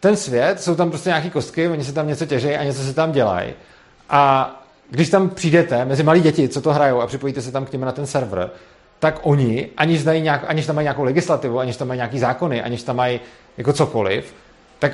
[0.00, 2.94] Ten svět, jsou tam prostě nějaké kostky, oni se tam něco těžejí a něco se
[2.94, 3.52] tam dělají.
[4.10, 4.50] A
[4.90, 7.80] když tam přijdete mezi malí děti, co to hrajou a připojíte se tam k něm
[7.80, 8.50] na ten server,
[8.98, 12.62] tak oni, aniž, znají nějak, aniž tam mají nějakou legislativu, aniž tam mají nějaký zákony,
[12.62, 13.20] aniž tam mají
[13.56, 14.34] jako cokoliv,
[14.78, 14.92] tak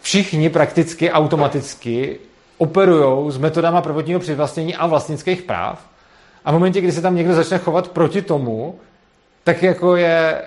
[0.00, 2.18] všichni prakticky automaticky
[2.58, 5.86] operují s metodama prvotního přivlastnění a vlastnických práv.
[6.44, 8.78] A v momentě, kdy se tam někdo začne chovat proti tomu,
[9.44, 10.42] tak jako je,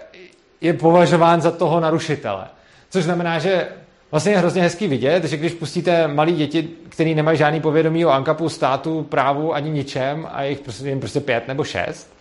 [0.62, 2.48] je považován za toho narušitele.
[2.90, 3.68] Což znamená, že
[4.12, 8.10] vlastně je hrozně hezký vidět, že když pustíte malí děti, kteří nemají žádný povědomí o
[8.10, 12.14] ANKAPu, státu, právu ani ničem a jich prostě, jim prostě pět nebo šest,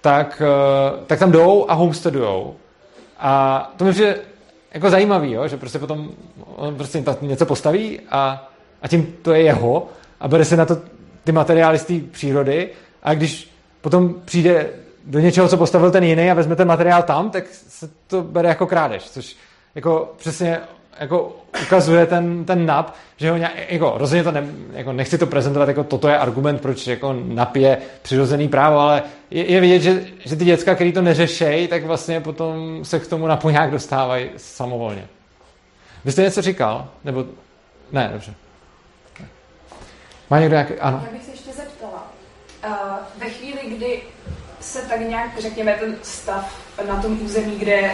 [0.00, 2.56] tak, eh, tak tam jdou a homesteadujou.
[3.18, 4.16] A to mi přijde
[4.74, 5.48] jako zajímavý, jo?
[5.48, 6.10] že prostě potom
[6.56, 8.47] on prostě něco postaví a,
[8.82, 9.88] a tím to je jeho
[10.20, 10.76] a bere se na to
[11.24, 12.68] ty materiály z té přírody
[13.02, 13.50] a když
[13.80, 14.68] potom přijde
[15.04, 18.48] do něčeho, co postavil ten jiný a vezme ten materiál tam, tak se to bere
[18.48, 19.36] jako krádež, což
[19.74, 20.60] jako přesně
[21.00, 25.26] jako ukazuje ten, ten nap, že ho nějak, jako rozhodně to ne, jako nechci to
[25.26, 29.80] prezentovat jako toto je argument, proč jako nap je přirozený právo, ale je, je vidět,
[29.80, 33.70] že, že ty děcka, který to neřešejí, tak vlastně potom se k tomu napu nějak
[33.70, 35.06] dostávají samovolně.
[36.04, 36.88] Vy jste něco říkal?
[37.04, 37.24] Nebo...
[37.92, 38.34] Ne, dobře.
[40.30, 40.74] Má někdo nějaký...
[40.74, 41.02] Ano.
[41.06, 42.12] Já bych se ještě zeptala.
[42.66, 42.72] Uh,
[43.16, 44.02] ve chvíli, kdy
[44.60, 46.54] se tak nějak, řekněme, ten stav
[46.88, 47.90] na tom území, kde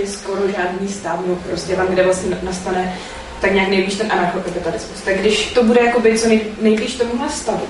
[0.00, 2.98] je skoro žádný stát, no prostě tam, kde vlastně nastane
[3.40, 5.00] tak nějak nejvíc ten anarchokapitalismus.
[5.02, 7.66] Tak když to bude jakoby co nej, nejblíž tomuhle stavu,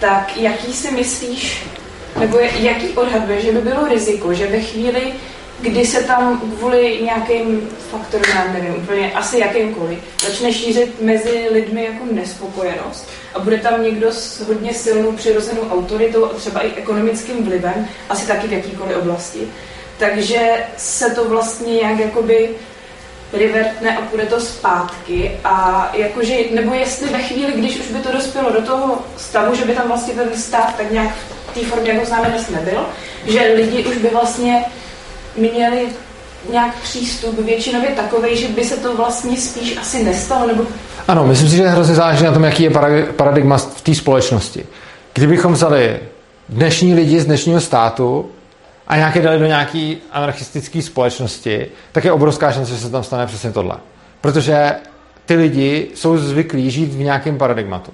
[0.00, 1.66] tak jaký si myslíš,
[2.18, 5.12] nebo jaký odhaduje, že by bylo riziko, že ve chvíli,
[5.60, 11.84] kdy se tam kvůli nějakým faktorům, já nevím, úplně asi jakýmkoliv, začne šířit mezi lidmi
[11.84, 17.44] jako nespokojenost a bude tam někdo s hodně silnou přirozenou autoritou a třeba i ekonomickým
[17.44, 19.40] vlivem, asi taky v jakýkoliv oblasti,
[19.98, 22.50] takže se to vlastně nějak jakoby
[23.32, 28.12] revertne a půjde to zpátky a jakože, nebo jestli ve chvíli, když už by to
[28.12, 31.14] dospělo do toho stavu, že by tam vlastně ten stát tak nějak
[31.50, 32.86] v té formě, jako známe dnes nebyl,
[33.26, 34.64] že lidi už by vlastně
[35.36, 35.88] měli
[36.50, 40.62] nějak přístup většinově takový, že by se to vlastně spíš asi nestalo, nebo...
[41.08, 42.70] Ano, myslím si, že hrozně záleží na tom, jaký je
[43.16, 44.66] paradigma v té společnosti.
[45.14, 46.00] Kdybychom vzali
[46.48, 48.30] dnešní lidi z dnešního státu
[48.86, 53.26] a nějaké dali do nějaké anarchistické společnosti, tak je obrovská šance, že se tam stane
[53.26, 53.76] přesně tohle.
[54.20, 54.72] Protože
[55.26, 57.92] ty lidi jsou zvyklí žít v nějakém paradigmatu.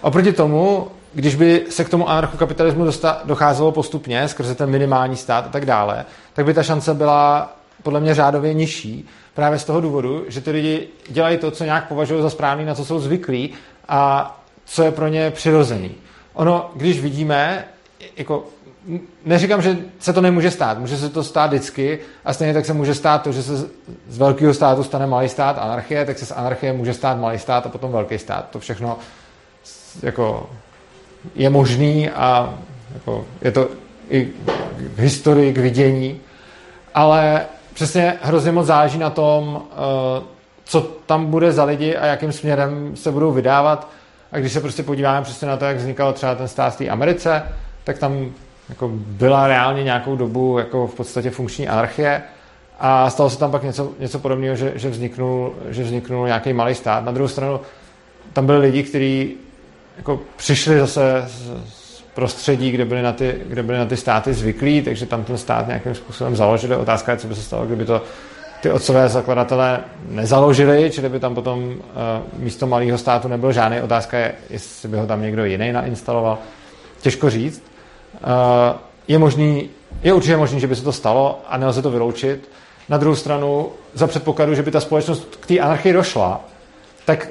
[0.00, 2.86] Oproti tomu, když by se k tomu anarchokapitalismu
[3.24, 7.52] docházelo postupně skrze ten minimální stát a tak dále, tak by ta šance byla
[7.82, 9.08] podle mě řádově nižší.
[9.34, 12.74] Právě z toho důvodu, že ty lidi dělají to, co nějak považují za správný, na
[12.74, 13.52] co jsou zvyklí
[13.88, 14.30] a
[14.64, 15.94] co je pro ně přirozený.
[16.34, 17.64] Ono, když vidíme,
[18.16, 18.44] jako
[19.24, 20.78] neříkám, že se to nemůže stát.
[20.78, 23.56] Může se to stát vždycky a stejně tak se může stát to, že se
[24.08, 27.66] z velkého státu stane malý stát, anarchie, tak se z anarchie může stát malý stát
[27.66, 28.48] a potom velký stát.
[28.50, 28.98] To všechno
[30.02, 30.50] jako
[31.34, 32.54] je možný a
[32.94, 33.68] jako je to
[34.10, 34.28] i
[34.94, 36.20] k historii, k vidění,
[36.94, 40.22] ale přesně hrozně moc záleží na tom, eh,
[40.64, 43.88] co tam bude za lidi a jakým směrem se budou vydávat.
[44.32, 46.88] A když se prostě podíváme přesně na to, jak vznikal třeba ten stát v té
[46.88, 47.42] Americe,
[47.84, 48.32] tak tam
[48.68, 52.22] jako byla reálně nějakou dobu jako v podstatě funkční anarchie
[52.80, 56.74] a stalo se tam pak něco, něco podobného, že, že, vzniknul, že vzniknul nějaký malý
[56.74, 57.04] stát.
[57.04, 57.60] Na druhou stranu
[58.32, 59.36] tam byli lidi, kteří
[59.96, 64.82] jako přišli zase z prostředí, kde byly, na ty, kde byly na ty státy zvyklí,
[64.82, 66.76] takže tam ten stát nějakým způsobem založili.
[66.76, 68.02] Otázka je, co by se stalo, kdyby to
[68.60, 71.74] ty otcové zakladatelé nezaložili, čili by tam potom uh,
[72.36, 73.80] místo malého státu nebyl žádný.
[73.80, 76.38] Otázka je, jestli by ho tam někdo jiný nainstaloval.
[77.00, 77.62] Těžko říct.
[78.14, 78.30] Uh,
[79.08, 79.70] je možný,
[80.02, 82.48] je určitě možný, že by se to stalo a nelze to vyloučit.
[82.88, 86.40] Na druhou stranu, za předpokladu, že by ta společnost k té anarchii došla,
[87.04, 87.28] tak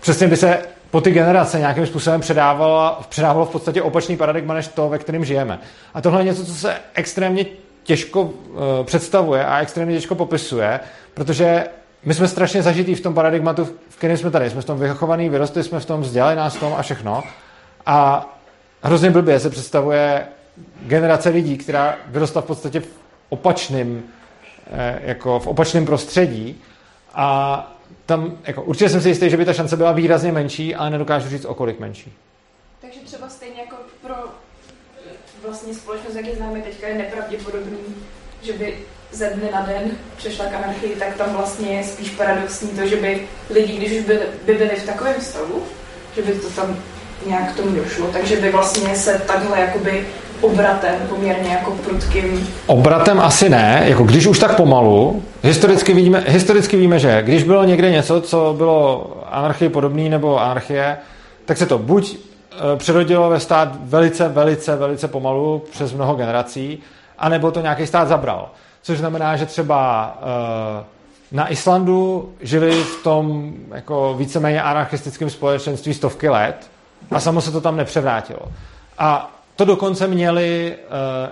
[0.00, 0.58] přesně by se
[0.90, 5.24] po ty generace nějakým způsobem předávalo, předávalo v podstatě opačný paradigma než to, ve kterém
[5.24, 5.58] žijeme.
[5.94, 7.46] A tohle je něco, co se extrémně
[7.82, 8.30] těžko uh,
[8.84, 10.80] představuje a extrémně těžko popisuje,
[11.14, 11.64] protože
[12.04, 14.50] my jsme strašně zažitý v tom paradigmatu, v kterém jsme tady.
[14.50, 17.22] Jsme v tom vychovaný, vyrostli jsme v tom, vzdělali nás v tom a všechno.
[17.86, 18.26] A
[18.82, 20.26] hrozně blbě se představuje
[20.82, 22.88] generace lidí, která vyrostla v podstatě v
[23.28, 24.02] opačném,
[24.70, 26.62] eh, jako v opačném prostředí
[27.14, 27.75] a
[28.06, 31.28] tam, jako, určitě jsem si jistý, že by ta šance byla výrazně menší, ale nedokážu
[31.28, 32.12] říct, o kolik menší.
[32.80, 34.14] Takže třeba stejně jako pro
[35.44, 37.78] vlastně společnost, jak ji známe teďka, je nepravděpodobný,
[38.42, 38.78] že by
[39.12, 42.96] ze dne na den přešla k anarchii, tak tam vlastně je spíš paradoxní to, že
[42.96, 45.62] by lidi, když už byli, by byli v takovém stavu,
[46.16, 46.76] že by to tam
[47.26, 50.06] nějak k tomu došlo, takže by vlastně se takhle jakoby
[50.46, 52.48] obratem poměrně jako prudkým?
[52.66, 55.22] Obratem asi ne, jako když už tak pomalu.
[55.42, 60.96] Historicky, vidíme, historicky víme, že když bylo někde něco, co bylo anarchii podobný nebo anarchie,
[61.44, 66.78] tak se to buď e, přerodilo ve stát velice, velice, velice pomalu přes mnoho generací,
[67.18, 68.50] anebo to nějaký stát zabral.
[68.82, 70.18] Což znamená, že třeba
[70.82, 70.84] e,
[71.32, 76.70] na Islandu žili v tom jako víceméně anarchistickém společenství stovky let
[77.10, 78.40] a samo se to tam nepřevrátilo.
[78.98, 80.76] A to dokonce měli,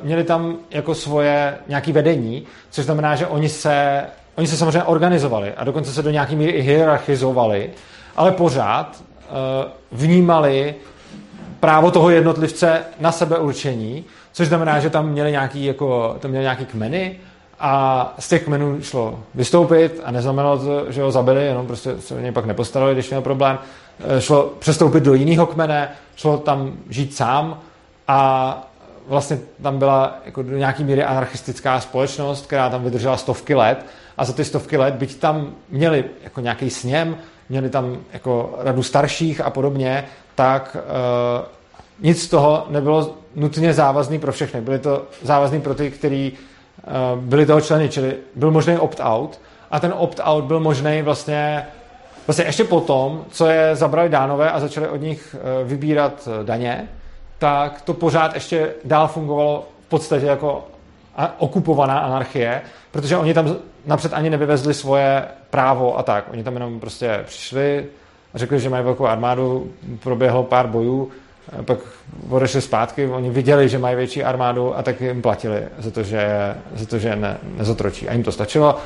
[0.00, 4.04] uh, měli tam jako svoje nějaké vedení, což znamená, že oni se,
[4.34, 7.70] oni se samozřejmě organizovali a dokonce se do nějaké míry i hierarchizovali,
[8.16, 10.74] ale pořád uh, vnímali
[11.60, 16.66] právo toho jednotlivce na sebeurčení, což znamená, že tam měli nějaký, jako, tam měli nějaký
[16.66, 17.16] kmeny
[17.60, 22.14] a z těch kmenů šlo vystoupit a neznamenalo to, že ho zabili, jenom prostě se
[22.14, 23.58] o něj pak nepostarali, když měl problém.
[24.00, 27.60] Eh, šlo přestoupit do jiného kmene, šlo tam žít sám
[28.08, 28.60] a
[29.06, 33.86] vlastně tam byla jako do nějaký míry anarchistická společnost, která tam vydržela stovky let.
[34.16, 37.16] A za ty stovky let, byť tam měli jako nějaký sněm,
[37.48, 41.44] měli tam jako radu starších a podobně, tak uh,
[42.00, 44.60] nic z toho nebylo nutně závazný pro všechny.
[44.60, 49.40] Byly to závazný pro ty, kteří uh, byli toho členy, čili byl možný opt-out.
[49.70, 51.66] A ten opt-out byl možný vlastně
[52.26, 56.88] vlastně ještě potom, co je zabrali dánové a začali od nich uh, vybírat daně,
[57.38, 60.64] tak to pořád ještě dál fungovalo v podstatě jako
[61.38, 63.56] okupovaná anarchie, protože oni tam
[63.86, 66.24] napřed ani nevyvezli svoje právo a tak.
[66.32, 67.86] Oni tam jenom prostě přišli
[68.34, 69.72] a řekli, že mají velkou armádu,
[70.02, 71.10] proběhlo pár bojů,
[71.64, 71.78] pak
[72.28, 76.54] odešli zpátky, oni viděli, že mají větší armádu a tak jim platili za to, že,
[76.74, 78.08] za to, že ne, nezotročí.
[78.08, 78.76] A jim to stačilo,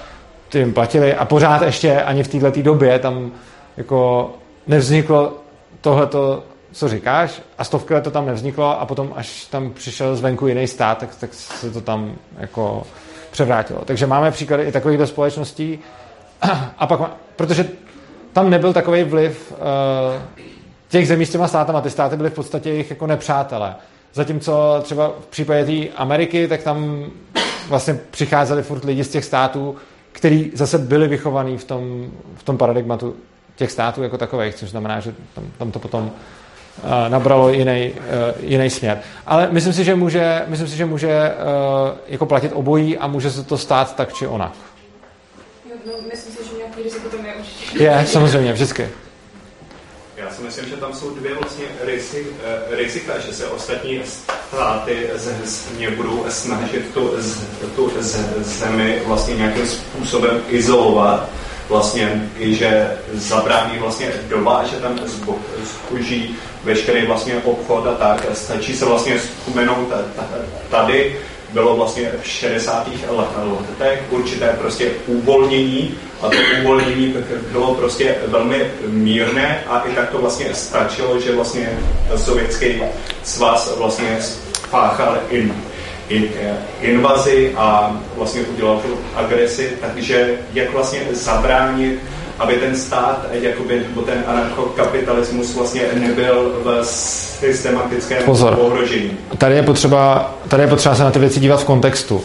[0.49, 3.33] ty jim platili a pořád ještě ani v této době tam
[3.77, 4.31] jako
[4.67, 5.35] nevzniklo
[5.81, 6.43] tohleto
[6.73, 10.66] co říkáš, a stovky let to tam nevzniklo a potom, až tam přišel zvenku jiný
[10.66, 12.83] stát, tak, tak se to tam jako
[13.31, 13.81] převrátilo.
[13.85, 15.79] Takže máme příklady i takovýchto společností
[16.79, 17.01] a pak,
[17.37, 17.69] protože
[18.33, 19.59] tam nebyl takový vliv uh,
[20.89, 23.77] těch zemí s těma státama, ty státy byly v podstatě jejich jako nepřátelé.
[24.14, 27.05] Zatímco třeba v případě té Ameriky, tak tam
[27.69, 29.77] vlastně přicházeli furt lidi z těch států,
[30.12, 33.16] kteří zase byli vychovaní v tom, v tom paradigmatu
[33.57, 36.11] těch států jako takových, což znamená, že tam, tam to potom
[37.09, 37.95] nabralo jiný, e,
[38.41, 39.01] jiný směr.
[39.26, 41.35] Ale myslím si, že může, myslím si, že může e,
[42.07, 44.53] jako platit obojí a může se to stát tak či onak.
[45.70, 47.85] Jo, no, myslím si, že nějaký riziko tam je určitě.
[47.85, 48.89] Je, samozřejmě, vždycky.
[50.16, 52.26] Já si myslím, že tam jsou dvě vlastně rizik,
[52.70, 54.01] rizika, že se ostatní
[54.49, 55.11] státy
[55.45, 57.11] země budou snažit tu,
[57.76, 57.93] tu
[58.39, 61.29] zemi vlastně nějakým způsobem izolovat,
[61.69, 65.01] vlastně že zabrání vlastně doba, že tam
[65.62, 68.27] zboží veškerý vlastně obchod a tak.
[68.33, 69.93] Stačí se vlastně vzpomenout
[70.71, 71.16] tady,
[71.53, 72.89] bylo vlastně v 60.
[73.69, 77.14] letech určité prostě uvolnění a to uvolnění
[77.53, 81.79] bylo prostě velmi mírné a i tak to vlastně stačilo, že vlastně
[82.16, 82.83] sovětský
[83.23, 84.19] svaz vlastně
[84.69, 85.55] spáchal in,
[86.81, 92.01] invazi a vlastně udělal tu agresi, takže jak vlastně zabránit
[92.39, 98.59] aby ten stát, jakoby, nebo ten anarchokapitalismus vlastně nebyl v systematickém Pozor.
[98.61, 99.11] ohrožení.
[99.39, 102.17] Tady je, potřeba, tady je potřeba se na ty věci dívat v kontextu.
[102.17, 102.23] Uh,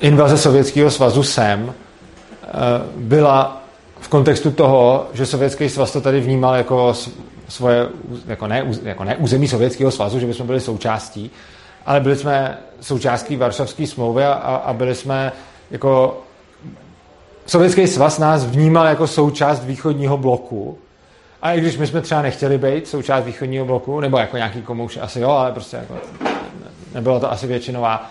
[0.00, 1.72] invaze Sovětského svazu sem uh,
[2.96, 3.62] byla
[4.00, 6.94] v kontextu toho, že Sovětský svaz to tady vnímal jako
[7.48, 7.86] svoje,
[8.26, 11.30] jako ne, jako ne území Sovětského svazu, že bychom byli součástí,
[11.86, 15.32] ale byli jsme součástí Varšavské smlouvy a, a byli jsme
[15.70, 16.20] jako
[17.46, 20.78] Sovětský svaz nás vnímal jako součást východního bloku.
[21.42, 24.96] A i když my jsme třeba nechtěli být součást východního bloku, nebo jako nějaký komouš
[24.96, 25.94] asi jo, ale prostě jako
[26.94, 28.10] nebylo to asi většinová,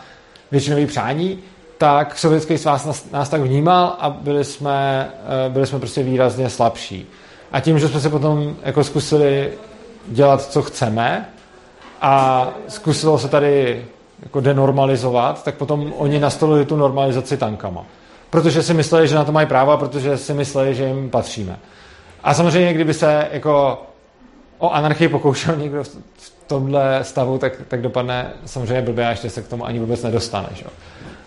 [0.51, 1.39] většinový přání,
[1.77, 5.09] tak Sovětský svaz nás, nás tak vnímal a byli jsme,
[5.45, 7.07] eh, byli jsme prostě výrazně slabší.
[7.51, 9.51] A tím, že jsme se potom jako zkusili
[10.07, 11.29] dělat, co chceme
[12.03, 13.85] a zkusilo se tady
[14.23, 17.85] jako denormalizovat, tak potom oni nastolili tu normalizaci tankama
[18.33, 21.59] protože si mysleli, že na to mají práva, protože si mysleli, že jim patříme.
[22.23, 23.81] A samozřejmě, kdyby se jako
[24.57, 25.97] o anarchii pokoušel někdo v
[26.47, 30.47] tomhle stavu, tak, tak dopadne samozřejmě blbě a ještě se k tomu ani vůbec nedostane.
[30.53, 30.65] Že?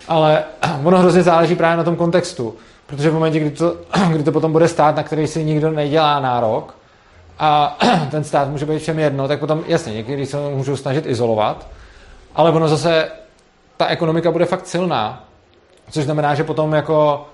[0.07, 0.43] Ale
[0.83, 2.55] ono hrozně záleží právě na tom kontextu,
[2.85, 3.75] protože v momentě, kdy to,
[4.11, 6.76] kdy to potom bude stát, na který si nikdo nedělá nárok
[7.39, 7.77] a
[8.11, 11.67] ten stát může být všem jedno, tak potom jasně, někdy se můžou snažit izolovat,
[12.35, 13.11] ale ono zase,
[13.77, 15.27] ta ekonomika bude fakt silná
[15.91, 17.27] Což znamená, že potom jako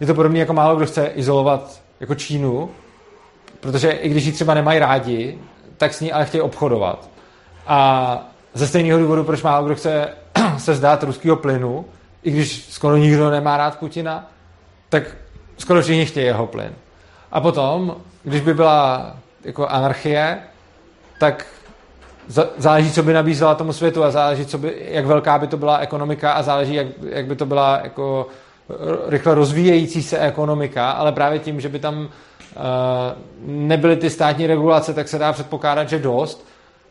[0.00, 2.70] je to podobné jako málo kdo chce izolovat jako Čínu,
[3.60, 5.38] protože i když ji třeba nemají rádi,
[5.76, 7.08] tak s ní ale chtějí obchodovat.
[7.66, 10.08] A ze stejného důvodu, proč málo kdo chce
[10.58, 11.84] se zdát ruského plynu,
[12.22, 14.28] i když skoro nikdo nemá rád Putina,
[14.88, 15.02] tak
[15.58, 16.72] skoro všichni chtějí jeho plyn.
[17.32, 19.12] A potom, když by byla
[19.44, 20.38] jako anarchie,
[21.18, 21.46] tak
[22.56, 25.78] záleží, co by nabízela tomu světu a záleží, co by, jak velká by to byla
[25.78, 28.26] ekonomika a záleží, jak, jak by to byla jako
[29.06, 32.08] rychle rozvíjející se ekonomika, ale právě tím, že by tam uh,
[33.46, 36.46] nebyly ty státní regulace, tak se dá předpokládat, že dost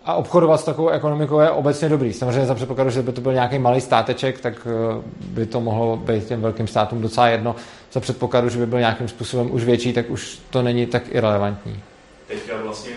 [0.06, 2.14] a obchodovat s takovou ekonomikou je obecně dobrý.
[2.14, 5.98] Samozřejmě za předpokladu, že by to byl nějaký malý státeček, tak uh, by to mohlo
[5.98, 7.56] být těm velkým státům docela jedno.
[7.92, 11.84] Za předpokladu, že by byl nějakým způsobem už větší, tak už to není tak irrelevantní.
[12.30, 12.92] Teďka vlastně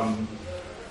[0.00, 0.28] um,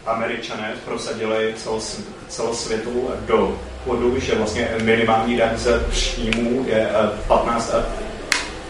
[0.05, 6.89] američané prosadili celos, celosvětu do chodu, že vlastně minimální daň ze příjmů je
[7.27, 7.83] 15 eh,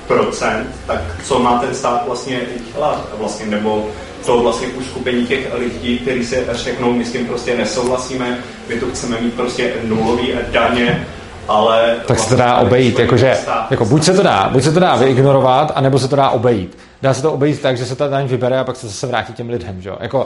[0.07, 2.39] procent, tak co má ten stát vlastně
[2.73, 3.07] dělat?
[3.17, 3.89] Vlastně, nebo
[4.25, 8.37] to vlastně uskupení těch lidí, kteří se řeknou, my s tím prostě nesouhlasíme,
[8.69, 11.07] my tu chceme mít prostě nulový daně,
[11.47, 11.95] ale...
[12.05, 13.37] Tak se to dá vlastně obejít, jakože,
[13.69, 16.77] jako buď se to dá, buď se to dá vyignorovat, anebo se to dá obejít.
[17.03, 19.33] Dá se to obejít tak, že se ta daň vybere a pak se zase vrátí
[19.33, 19.97] těm lidem, že jo?
[19.99, 20.25] Jako,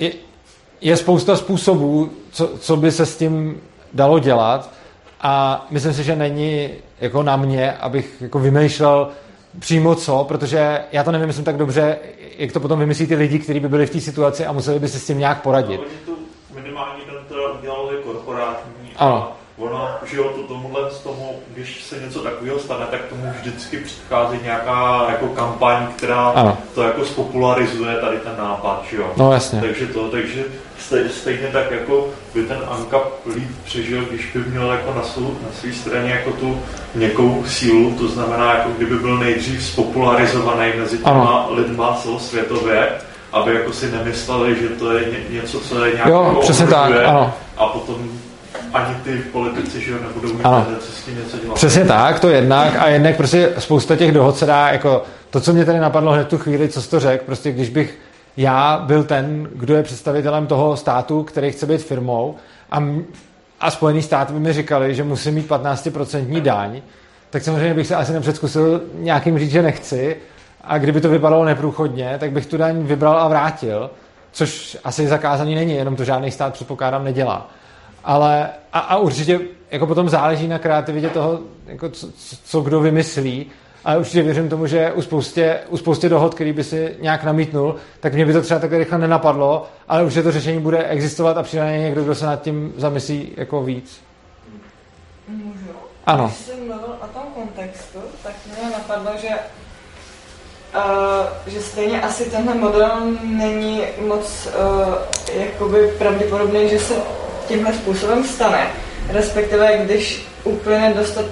[0.00, 0.12] je,
[0.80, 3.60] je spousta způsobů, co, co by se s tím
[3.92, 4.70] dalo dělat
[5.20, 9.08] a myslím si, že není jako na mě, abych jako vymýšlel
[9.58, 11.98] přímo co, protože já to nevymyslím tak dobře,
[12.38, 14.88] jak to potom vymyslí ty lidi, kteří by byli v té situaci a museli by
[14.88, 15.80] se s tím nějak poradit.
[16.08, 16.14] No,
[16.54, 18.90] minimální den teda udělali korporátní.
[18.96, 19.32] Ano.
[19.58, 23.76] Ono, že jo, to tomuhle z tomu, když se něco takového stane, tak tomu vždycky
[23.76, 26.58] přichází nějaká jako kampaň, která ano.
[26.74, 29.12] to jako spopularizuje tady ten nápad, že jo.
[29.16, 29.60] No jasně.
[29.60, 30.44] Takže to, takže
[31.10, 33.00] stejně tak jako by ten Anka
[33.34, 36.60] líp přežil, když by měl jako na, svou, na své straně jako tu
[36.94, 41.46] měkkou sílu, to znamená, jako kdyby byl nejdřív spopularizovaný mezi těma ano.
[41.50, 42.88] lidma celosvětově,
[43.32, 46.92] aby jako si nemysleli, že to je ně, něco, co je nějak jo, přesně tak,
[47.06, 47.34] ano.
[47.56, 48.08] a potom
[48.72, 50.66] ani ty politici, že nebudou mít ano.
[50.80, 51.54] s tím něco dělat.
[51.54, 55.52] Přesně tak, to jednak a jednak prostě spousta těch dohod se dá, jako to, co
[55.52, 57.98] mě tady napadlo hned tu chvíli, co jsi to řekl, prostě když bych
[58.36, 62.34] já byl ten, kdo je představitelem toho státu, který chce být firmou
[62.70, 62.84] a,
[63.60, 66.80] a Spojený státy by mi říkali, že musím mít 15% daň,
[67.30, 70.16] tak samozřejmě bych se asi nepředzkusil nějakým říct, že nechci
[70.64, 73.90] a kdyby to vypadalo neprůchodně, tak bych tu daň vybral a vrátil,
[74.32, 77.50] což asi zakázaný není, jenom to žádný stát předpokládám nedělá.
[78.06, 79.40] Ale a, a určitě
[79.70, 82.08] jako potom záleží na kreativitě toho, jako co,
[82.44, 83.50] co kdo vymyslí,
[83.84, 87.76] ale určitě věřím tomu, že u spoustě, u spoustě dohod, který by si nějak namítnul,
[88.00, 91.36] tak mě by to třeba takhle rychle nenapadlo, ale už je to řešení bude existovat
[91.36, 94.00] a přijde někdo, kdo se nad tím zamyslí jako víc.
[95.28, 95.68] Můžu?
[96.06, 96.24] Ano.
[96.24, 99.28] Když jsem mluvil o tom kontextu, tak mě napadlo, že
[100.76, 104.94] Uh, že stejně asi tenhle model není moc uh,
[105.34, 106.94] jakoby pravděpodobný, že se
[107.48, 108.66] tímhle způsobem stane.
[109.08, 111.24] Respektive, když uplyne dostat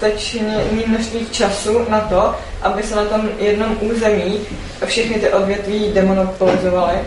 [0.00, 4.40] dostatečně množství času na to, aby se na tom jednom území
[4.86, 6.98] všechny ty odvětví demonopolizovaly,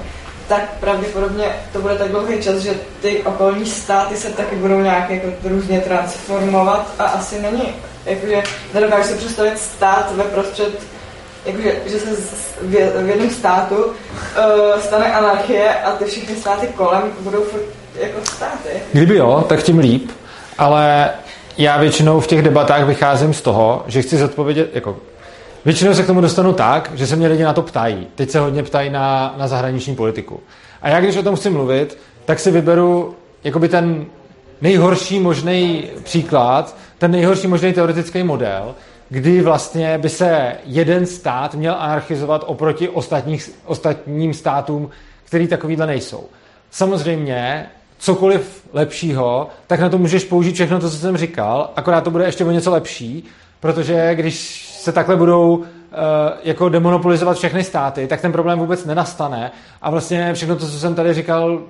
[0.47, 5.09] tak pravděpodobně to bude tak dlouhý čas, že ty okolní státy se taky budou nějak
[5.09, 7.73] jako různě transformovat a asi není,
[8.05, 8.43] jakože
[8.73, 10.71] nedokážu si představit stát ve prostřed
[11.45, 12.09] jakože, že se
[12.61, 13.93] v jednom státu uh,
[14.79, 18.69] stane anarchie a ty všechny státy kolem budou furt jako státy.
[18.93, 20.11] Kdyby jo, tak tím líp,
[20.57, 21.09] ale
[21.57, 24.97] já většinou v těch debatách vycházím z toho, že chci zodpovědět, jako
[25.65, 28.07] Většinou se k tomu dostanu tak, že se mě lidi na to ptají.
[28.15, 30.39] Teď se hodně ptají na, na zahraniční politiku.
[30.81, 34.05] A já, když o tom chci mluvit, tak si vyberu jakoby ten
[34.61, 38.75] nejhorší možný příklad, ten nejhorší možný teoretický model,
[39.09, 44.89] kdy vlastně by se jeden stát měl anarchizovat oproti ostatních, ostatním státům,
[45.23, 46.25] který takovýhle nejsou.
[46.71, 47.69] Samozřejmě
[48.01, 52.25] cokoliv lepšího, tak na to můžeš použít všechno to, co jsem říkal, akorát to bude
[52.25, 53.23] ještě o něco lepší,
[53.59, 55.65] protože když se takhle budou uh,
[56.43, 60.95] jako demonopolizovat všechny státy, tak ten problém vůbec nenastane a vlastně všechno to, co jsem
[60.95, 61.61] tady říkal,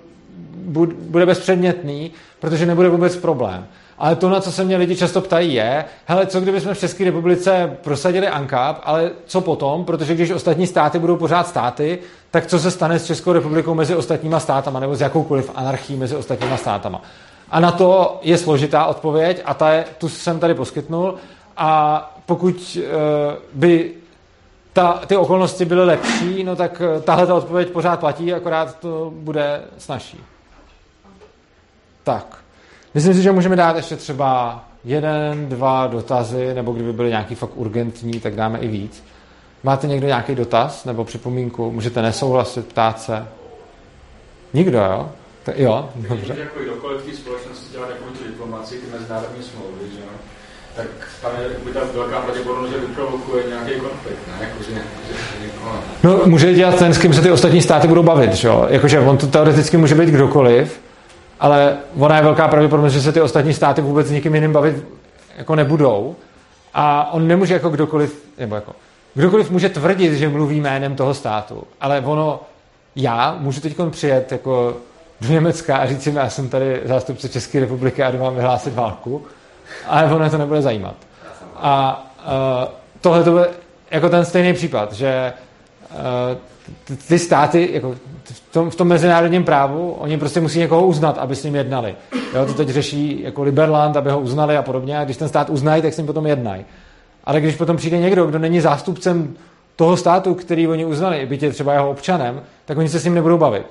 [1.09, 3.67] bude bezpředmětný, protože nebude vůbec problém.
[4.02, 6.80] Ale to, na co se mě lidi často ptají, je, hele, co kdyby jsme v
[6.80, 9.86] České republice prosadili ANCAP, ale co potom?
[9.86, 11.99] Protože když ostatní státy budou pořád státy,
[12.32, 16.16] tak co se stane s Českou republikou mezi ostatníma státama, nebo s jakoukoliv anarchií mezi
[16.16, 17.02] ostatníma státama?
[17.52, 21.16] A na to je složitá odpověď a ta je, tu jsem tady poskytnul.
[21.58, 22.84] A pokud uh,
[23.54, 23.93] by
[24.74, 29.12] ta, ty okolnosti byly lepší, no tak uh, tahle ta odpověď pořád platí, akorát to
[29.16, 30.20] bude snažší.
[32.04, 32.40] Tak.
[32.93, 37.51] Myslím si, že můžeme dát ještě třeba jeden, dva dotazy, nebo kdyby byly nějaký fakt
[37.55, 39.03] urgentní, tak dáme i víc.
[39.63, 41.71] Máte někdo nějaký dotaz nebo připomínku?
[41.71, 43.27] Můžete nesouhlasit, ptát se?
[44.53, 45.09] Nikdo, jo?
[45.45, 46.35] To, jo, dobře.
[46.39, 50.07] Jako kdokoliv v té společnosti dělá takovou tu diplomaci, ty mezinárodní smlouvy, že jo?
[50.75, 50.87] tak
[51.21, 54.33] tam je by ta velká pravděpodobnost, že vyprovokuje nějaký konflikt, ne?
[54.47, 55.51] Jako, že, že, že
[56.03, 58.65] No, může dělat ten, s kým se ty ostatní státy budou bavit, že jo?
[58.69, 60.79] Jakože on to teoreticky může být kdokoliv,
[61.41, 64.85] ale ona je velká pravděpodobnost, že se ty ostatní státy vůbec s nikým jiným bavit
[65.37, 66.15] jako nebudou.
[66.73, 68.75] A on nemůže jako kdokoliv, nebo jako,
[69.13, 72.39] kdokoliv může tvrdit, že mluví jménem toho státu, ale ono,
[72.95, 74.77] já můžu teď přijet jako
[75.21, 78.73] do Německa a říct si, já jsem tady zástupce České republiky a jdu vám vyhlásit
[78.73, 79.25] válku,
[79.87, 80.95] ale ono to nebude zajímat.
[81.55, 82.71] A uh,
[83.01, 83.49] tohle to bude
[83.91, 85.33] jako ten stejný případ, že
[87.07, 91.35] ty státy jako v, tom, v tom mezinárodním právu, oni prostě musí někoho uznat, aby
[91.35, 91.95] s ním jednali.
[92.33, 94.99] Jo, to teď řeší jako Liberland, aby ho uznali a podobně.
[94.99, 96.65] A když ten stát uznají, tak s ním potom jednají.
[97.23, 99.35] Ale když potom přijde někdo, kdo není zástupcem
[99.75, 103.15] toho státu, který oni uznali, byť je třeba jeho občanem, tak oni se s ním
[103.15, 103.65] nebudou bavit.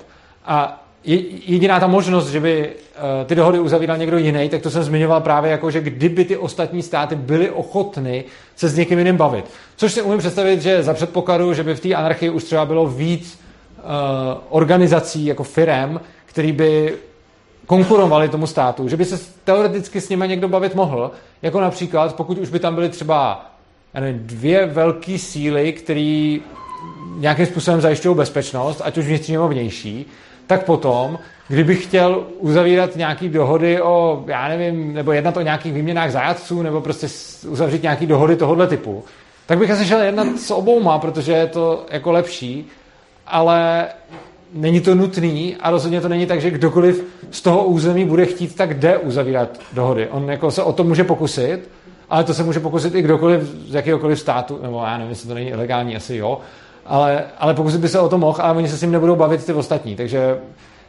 [0.45, 4.83] A jediná ta možnost, že by eh, ty dohody uzavíral někdo jiný, tak to jsem
[4.83, 8.23] zmiňoval právě jako, že kdyby ty ostatní státy byly ochotny
[8.55, 9.45] se s někým jiným bavit.
[9.75, 12.87] Což si umím představit, že za předpokladu, že by v té anarchii už třeba bylo
[12.87, 13.39] víc
[13.77, 13.83] uh,
[14.49, 16.95] organizací jako firem, který by
[17.65, 22.37] konkurovali tomu státu, že by se teoreticky s nimi někdo bavit mohl, jako například, pokud
[22.37, 23.45] už by tam byly třeba
[23.93, 26.37] já nevím, dvě velké síly, které
[27.15, 30.05] nějakým způsobem zajišťují bezpečnost, ať už vnitřní nebo vnější,
[30.47, 36.11] tak potom, kdybych chtěl uzavírat nějaké dohody o, já nevím, nebo jednat o nějakých výměnách
[36.11, 37.07] zajatců, nebo prostě
[37.47, 39.03] uzavřít nějaké dohody tohohle typu,
[39.45, 42.67] tak bych asi šel jednat s obouma, protože je to jako lepší,
[43.27, 43.87] ale
[44.53, 48.55] není to nutný a rozhodně to není tak, že kdokoliv z toho území bude chtít,
[48.55, 50.07] tak jde uzavírat dohody.
[50.07, 51.69] On jako se o to může pokusit,
[52.09, 55.33] ale to se může pokusit i kdokoliv z jakéhokoliv státu, nebo já nevím, jestli to
[55.33, 56.39] není ilegální, asi jo,
[56.85, 59.45] ale, ale pokud by se o to mohl, ale oni se s ním nebudou bavit
[59.45, 59.95] ty ostatní.
[59.95, 60.37] Takže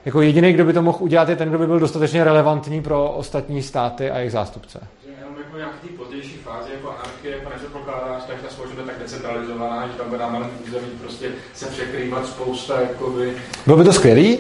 [0.05, 3.11] jako jediný, kdo by to mohl udělat, je ten, kdo by byl dostatečně relevantní pro
[3.11, 4.81] ostatní státy a jejich zástupce.
[5.19, 9.03] Jenom jako nějaký té pozdější fázi, jako anarchie, jako nepředpokládáš, tak ta společnost je tak
[9.03, 13.33] decentralizovaná, že tam bude na malém území prostě se překrývat spousta, jakoby...
[13.67, 14.39] Bylo by to skvělý,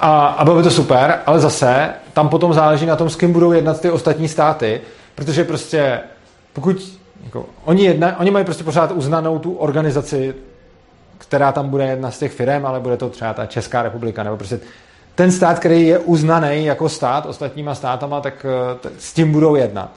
[0.00, 3.32] a, a bylo by to super, ale zase tam potom záleží na tom, s kým
[3.32, 4.80] budou jednat ty ostatní státy,
[5.14, 6.00] protože prostě
[6.52, 10.34] pokud jako, oni, jedna, oni mají prostě pořád uznanou tu organizaci
[11.18, 14.36] která tam bude jedna z těch firm, ale bude to třeba ta Česká republika, nebo
[14.36, 14.60] prostě
[15.14, 19.54] ten stát, který je uznaný jako stát ostatníma státama, tak eh, t- s tím budou
[19.56, 19.90] jednat.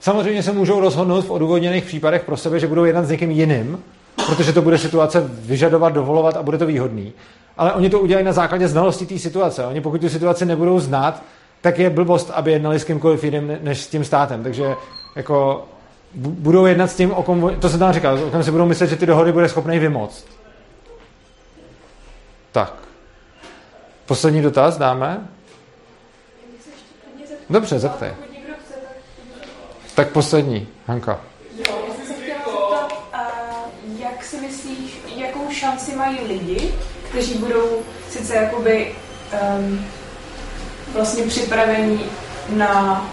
[0.00, 3.82] Samozřejmě se můžou rozhodnout v odůvodněných případech pro sebe, že budou jednat s někým jiným,
[4.26, 7.12] protože to bude situace vyžadovat, dovolovat a bude to výhodný.
[7.56, 9.66] Ale oni to udělají na základě znalosti té situace.
[9.66, 11.22] Oni pokud tu situaci nebudou znát,
[11.60, 14.42] tak je blbost, aby jednali s kýmkoliv jiným než s tím státem.
[14.42, 14.74] Takže
[15.16, 15.64] jako
[16.14, 18.86] budou jednat s tím, o kom, to se tam říká, o kom si budou myslet,
[18.86, 20.39] že ty dohody bude schopný vymoct.
[22.52, 22.72] Tak.
[24.06, 25.28] Poslední dotaz dáme?
[27.50, 28.10] Dobře, zeptej.
[29.94, 31.20] Tak poslední, Hanka.
[31.56, 32.92] Jo, já jsem se chtěla zeptat,
[33.98, 36.74] jak si myslíš, jakou šanci mají lidi,
[37.08, 38.94] kteří budou sice jakoby
[39.58, 39.86] um,
[40.92, 42.00] vlastně připraveni
[42.48, 43.06] na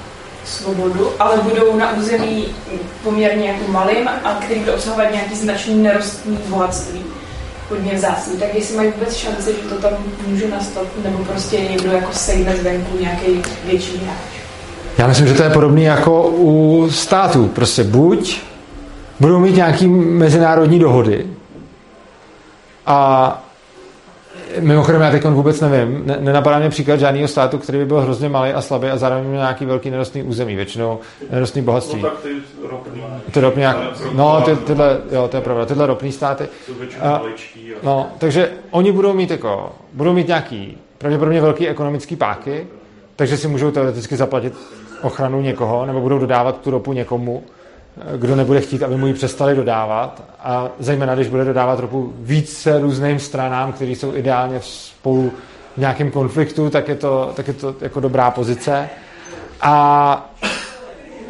[0.45, 2.55] svobodu, ale budou na území
[3.03, 7.05] poměrně jako malým a který bude obsahovat nějaký značný nerostný bohatství
[7.69, 9.91] hodně vzácný, tak jestli mají vůbec šanci, že to tam
[10.27, 14.17] může nastat, nebo prostě někdo jako sejme zvenku nějaký větší hráč.
[14.97, 17.47] Já myslím, že to je podobné jako u států.
[17.47, 18.41] Prostě buď
[19.19, 21.25] budou mít nějaký mezinárodní dohody
[22.85, 23.46] a
[24.59, 28.29] Mimochodem, já teď vůbec nevím, ne, nenapadá mě příklad žádného státu, který by byl hrozně
[28.29, 30.99] malý a slabý a zároveň měl nějaký velký nerostný území, většinou
[31.31, 32.01] nerostný bohatství.
[32.01, 32.29] No tak ty
[32.69, 33.03] ropný.
[33.31, 33.77] Ty ropný, jak,
[34.13, 36.47] no, ty, tyhle, jo, to je pravda, tyhle ropný státy.
[37.01, 37.21] A,
[37.83, 42.67] no, takže oni budou mít jako, budou mít nějaký pravděpodobně velký ekonomický páky,
[43.15, 44.53] takže si můžou teoreticky zaplatit
[45.01, 47.43] ochranu někoho, nebo budou dodávat tu ropu někomu,
[48.17, 52.79] kdo nebude chtít, aby mu ji přestali dodávat a zejména, když bude dodávat ropu více
[52.79, 55.31] různým stranám, které jsou ideálně spolu
[55.77, 58.89] v nějakém konfliktu, tak je to, tak je to jako dobrá pozice.
[59.61, 60.31] A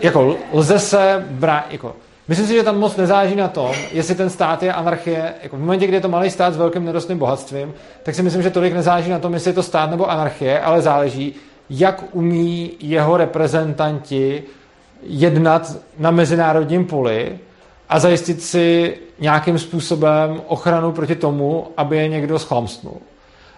[0.02, 1.96] jako lze se brát, jako,
[2.28, 5.60] myslím si, že tam moc nezáleží na tom, jestli ten stát je anarchie, jako v
[5.60, 7.74] momentě, kdy je to malý stát s velkým nerostným bohatstvím,
[8.04, 10.82] tak si myslím, že tolik nezáleží na tom, jestli je to stát nebo anarchie, ale
[10.82, 11.36] záleží,
[11.70, 14.44] jak umí jeho reprezentanti
[15.02, 17.40] jednat na mezinárodním poli
[17.90, 22.98] a zajistit si nějakým způsobem ochranu proti tomu, aby je někdo schlamstnul.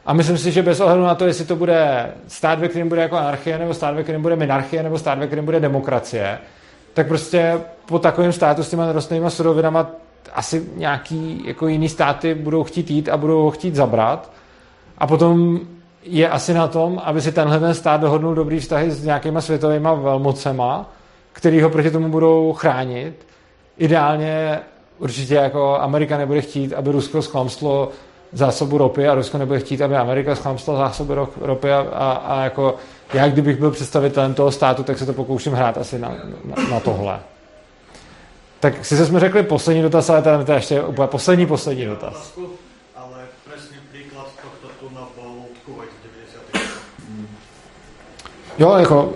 [0.06, 3.02] A myslím si, že bez ohledu na to, jestli to bude stát, ve kterém bude
[3.02, 6.38] jako anarchie, nebo stát, ve kterém bude minarchie, nebo stát, ve kterém bude demokracie,
[6.94, 9.88] tak prostě po takovém státu s těma nerostnými surovinama
[10.34, 14.32] asi nějaký jako jiný státy budou chtít jít a budou ho chtít zabrat.
[14.98, 15.60] A potom
[16.04, 19.90] je asi na tom, aby si tenhle ten stát dohodnul dobrý vztahy s nějakýma světovými
[19.96, 20.90] velmocema,
[21.34, 23.26] který ho proti tomu budou chránit.
[23.78, 24.60] Ideálně
[25.00, 27.92] určitě jako Amerika nebude chtít, aby Rusko sklamstlo
[28.34, 32.76] zásobu ropy a Rusko nebude chtít, aby Amerika schlámstla zásobu ropy a, a, a jako
[33.14, 36.10] já, kdybych byl představitelem toho státu, tak se to pokouším hrát asi na,
[36.46, 37.20] na, na tohle.
[38.60, 42.40] Tak si jsme řekli poslední dotaz, ale ten je ještě úplně poslední, poslední dotaz.
[42.96, 43.18] Ale
[43.52, 45.08] přesný příklad tohto tu na
[45.66, 46.80] Kuwait v 90.
[48.60, 49.14] Jo, jako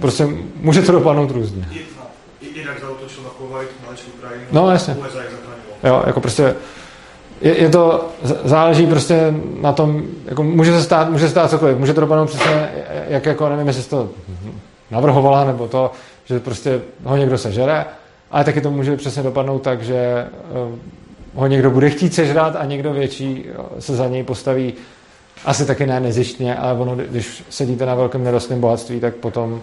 [0.00, 1.68] prostě může to dopadnout různě.
[2.54, 3.68] Irak zautočil na Kuwait,
[4.16, 4.94] Ukrajinu, no, jasně.
[4.94, 5.18] USA
[5.84, 6.54] Jo, jako prostě
[7.40, 8.08] je, je to,
[8.44, 12.26] záleží prostě na tom, jako může se stát, může se stát cokoliv, může to dopadnout
[12.26, 12.70] přesně,
[13.08, 14.10] jak jako, nevím, jestli to
[14.90, 15.92] navrhovala, nebo to,
[16.24, 17.84] že prostě ho někdo sežere,
[18.30, 20.28] ale taky to může přesně dopadnout tak, že eh,
[21.34, 24.74] ho někdo bude chtít sežrat a někdo větší eh, se za něj postaví
[25.44, 29.62] asi taky ne nezištně, ale ono, když sedíte na velkém nerostném bohatství, tak potom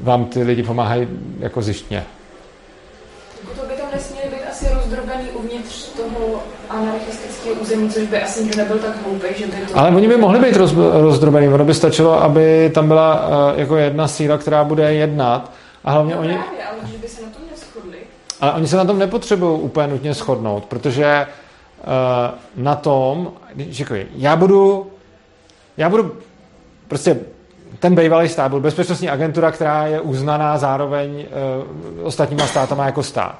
[0.00, 1.08] vám ty lidi pomáhají
[1.38, 2.04] jako zištně.
[3.60, 8.58] To by tam nesměly být asi rozdrobený uvnitř toho anarchistického území, což by asi nikdo
[8.58, 9.78] nebyl tak hloupý, že by to...
[9.78, 13.76] Ale oni by mohli být roz, rozdrobený, ono by stačilo, aby tam byla uh, jako
[13.76, 15.52] jedna síla, která bude jednat
[15.84, 16.28] a hlavně no oni...
[16.28, 17.98] Právě, ale že by se na tom neschodli.
[18.40, 23.32] Ale oni se na tom nepotřebují úplně nutně shodnout, protože uh, na tom,
[23.70, 24.90] říkuji, já budu,
[25.76, 26.16] já budu
[26.88, 27.16] prostě
[27.78, 31.26] ten bývalý stát byl bezpečnostní agentura, která je uznaná zároveň
[31.98, 33.38] uh, ostatníma státama jako stát.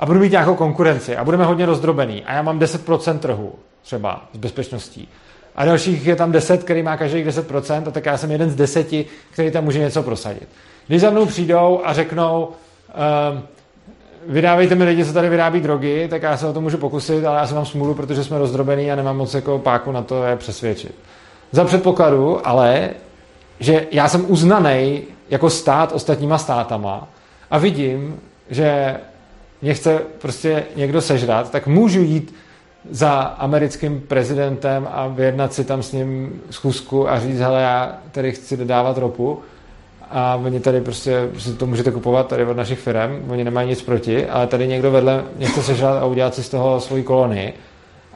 [0.00, 2.24] A budu mít nějakou konkurenci a budeme hodně rozdrobený.
[2.24, 3.52] A já mám 10% trhu
[3.82, 5.08] třeba s bezpečností.
[5.56, 8.54] A dalších je tam 10, který má každý 10%, a tak já jsem jeden z
[8.54, 10.48] deseti, který tam může něco prosadit.
[10.86, 12.48] Když za mnou přijdou a řeknou,
[13.34, 13.38] uh,
[14.26, 17.38] vydávejte mi lidi, co tady vyrábí drogy, tak já se o to můžu pokusit, ale
[17.38, 20.36] já se mám smůlu, protože jsme rozdrobený a nemám moc jako páku na to je
[20.36, 20.94] přesvědčit.
[21.52, 22.90] Za předpokladu ale,
[23.62, 27.08] že já jsem uznaný jako stát ostatníma státama
[27.50, 28.20] a vidím,
[28.50, 28.96] že
[29.62, 32.34] mě chce prostě někdo sežrat, tak můžu jít
[32.90, 38.32] za americkým prezidentem a vyjednat si tam s ním schůzku a říct, hele, já tady
[38.32, 39.40] chci dodávat ropu
[40.10, 43.82] a oni tady prostě si to můžete kupovat tady od našich firm, oni nemají nic
[43.82, 47.54] proti, ale tady někdo vedle mě chce sežrat a udělat si z toho svoji kolonii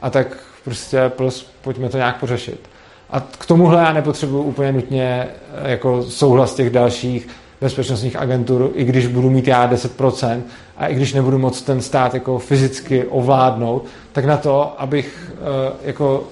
[0.01, 2.69] a tak prostě plus pojďme to nějak pořešit.
[3.09, 7.27] A k tomuhle já nepotřebuji úplně nutně eh, jako souhlas těch dalších
[7.61, 10.41] bezpečnostních agentur, i když budu mít já 10%
[10.77, 15.73] a i když nebudu moc ten stát jako fyzicky ovládnout, tak na to, abych eh,
[15.83, 16.23] jako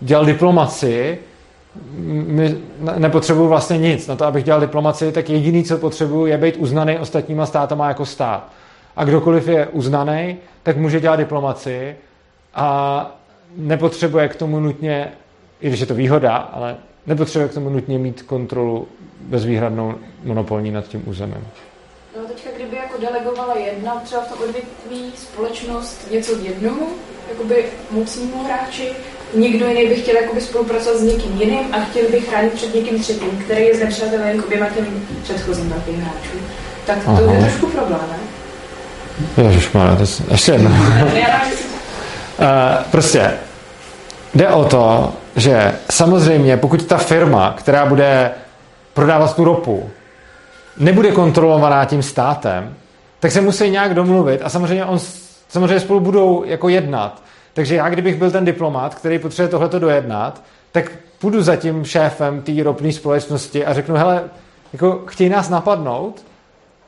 [0.00, 1.18] dělal diplomaci,
[2.26, 2.56] my
[2.98, 4.06] nepotřebuju vlastně nic.
[4.06, 8.06] Na to, abych dělal diplomaci, tak jediný, co potřebuju, je být uznaný ostatníma státama jako
[8.06, 8.48] stát.
[8.96, 11.96] A kdokoliv je uznaný, tak může dělat diplomaci
[12.54, 13.10] a
[13.56, 15.12] nepotřebuje k tomu nutně,
[15.62, 16.76] i když je to výhoda, ale
[17.06, 18.88] nepotřebuje k tomu nutně mít kontrolu
[19.20, 19.94] bezvýhradnou
[20.24, 21.46] monopolní nad tím územím.
[22.16, 26.86] No teďka, kdyby jako delegovala jedna třeba v tom odvětví společnost něco jednomu,
[27.28, 28.92] jakoby mocnímu hráči,
[29.34, 33.00] někdo jiný by chtěl jakoby spolupracovat s někým jiným a chtěl by chránit před někým
[33.00, 34.86] třetím, který je znepřátelý k oběma těm
[35.22, 36.40] předchozím velkým hráčům.
[36.86, 37.32] Tak to Aha.
[37.32, 38.18] je trošku problém, ne?
[39.44, 40.70] Ježišmarja, to je ještě jedno.
[40.70, 40.76] uh,
[42.90, 43.38] prostě
[44.34, 48.30] jde o to, že samozřejmě pokud ta firma, která bude
[48.94, 49.90] prodávat tu ropu,
[50.78, 52.74] nebude kontrolovaná tím státem,
[53.20, 54.98] tak se musí nějak domluvit a samozřejmě, on,
[55.48, 57.22] samozřejmě spolu budou jako jednat.
[57.54, 60.42] Takže já, kdybych byl ten diplomat, který potřebuje tohleto dojednat,
[60.72, 64.24] tak půjdu za tím šéfem té ropné společnosti a řeknu, hele,
[64.72, 66.24] jako chtějí nás napadnout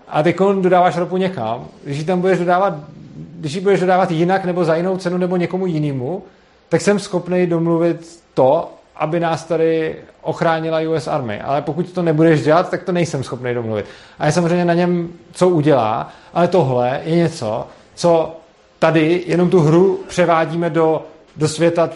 [0.09, 2.75] a ty dodáváš ropu někam, když ji tam budeš dodávat,
[3.17, 6.23] když ji budeš dodávat jinak nebo za jinou cenu nebo někomu jinému,
[6.69, 11.41] tak jsem schopný domluvit to, aby nás tady ochránila US Army.
[11.41, 13.87] Ale pokud to nebudeš dělat, tak to nejsem schopný domluvit.
[14.19, 18.37] A je samozřejmě na něm, co udělá, ale tohle je něco, co
[18.79, 21.03] tady jenom tu hru převádíme do,
[21.37, 21.91] do světa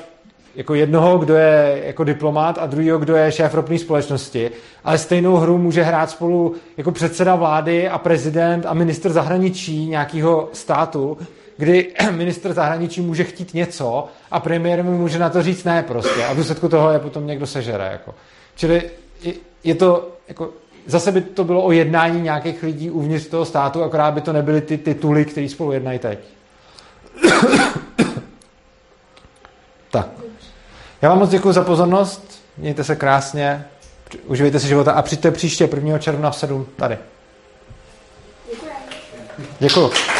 [0.58, 4.50] jako jednoho, kdo je jako diplomát a druhého, kdo je šéf ropné společnosti,
[4.84, 10.48] ale stejnou hru může hrát spolu jako předseda vlády a prezident a minister zahraničí nějakého
[10.52, 11.18] státu,
[11.58, 16.24] kdy minister zahraničí může chtít něco a premiér mu může na to říct ne prostě
[16.24, 17.88] a v důsledku toho je potom někdo sežere.
[17.92, 18.14] Jako.
[18.56, 18.90] Čili
[19.64, 20.50] je to, jako,
[20.86, 24.60] zase by to bylo o jednání nějakých lidí uvnitř toho státu, akorát by to nebyly
[24.60, 26.18] ty tituly, které spolu jednají teď.
[29.90, 30.08] tak.
[31.02, 33.64] Já vám moc děkuji za pozornost, mějte se krásně,
[34.26, 35.98] uživejte si života a přijďte příště 1.
[35.98, 36.98] června v 7 tady.
[38.50, 38.70] Děkuji.
[39.58, 40.17] Děkuji.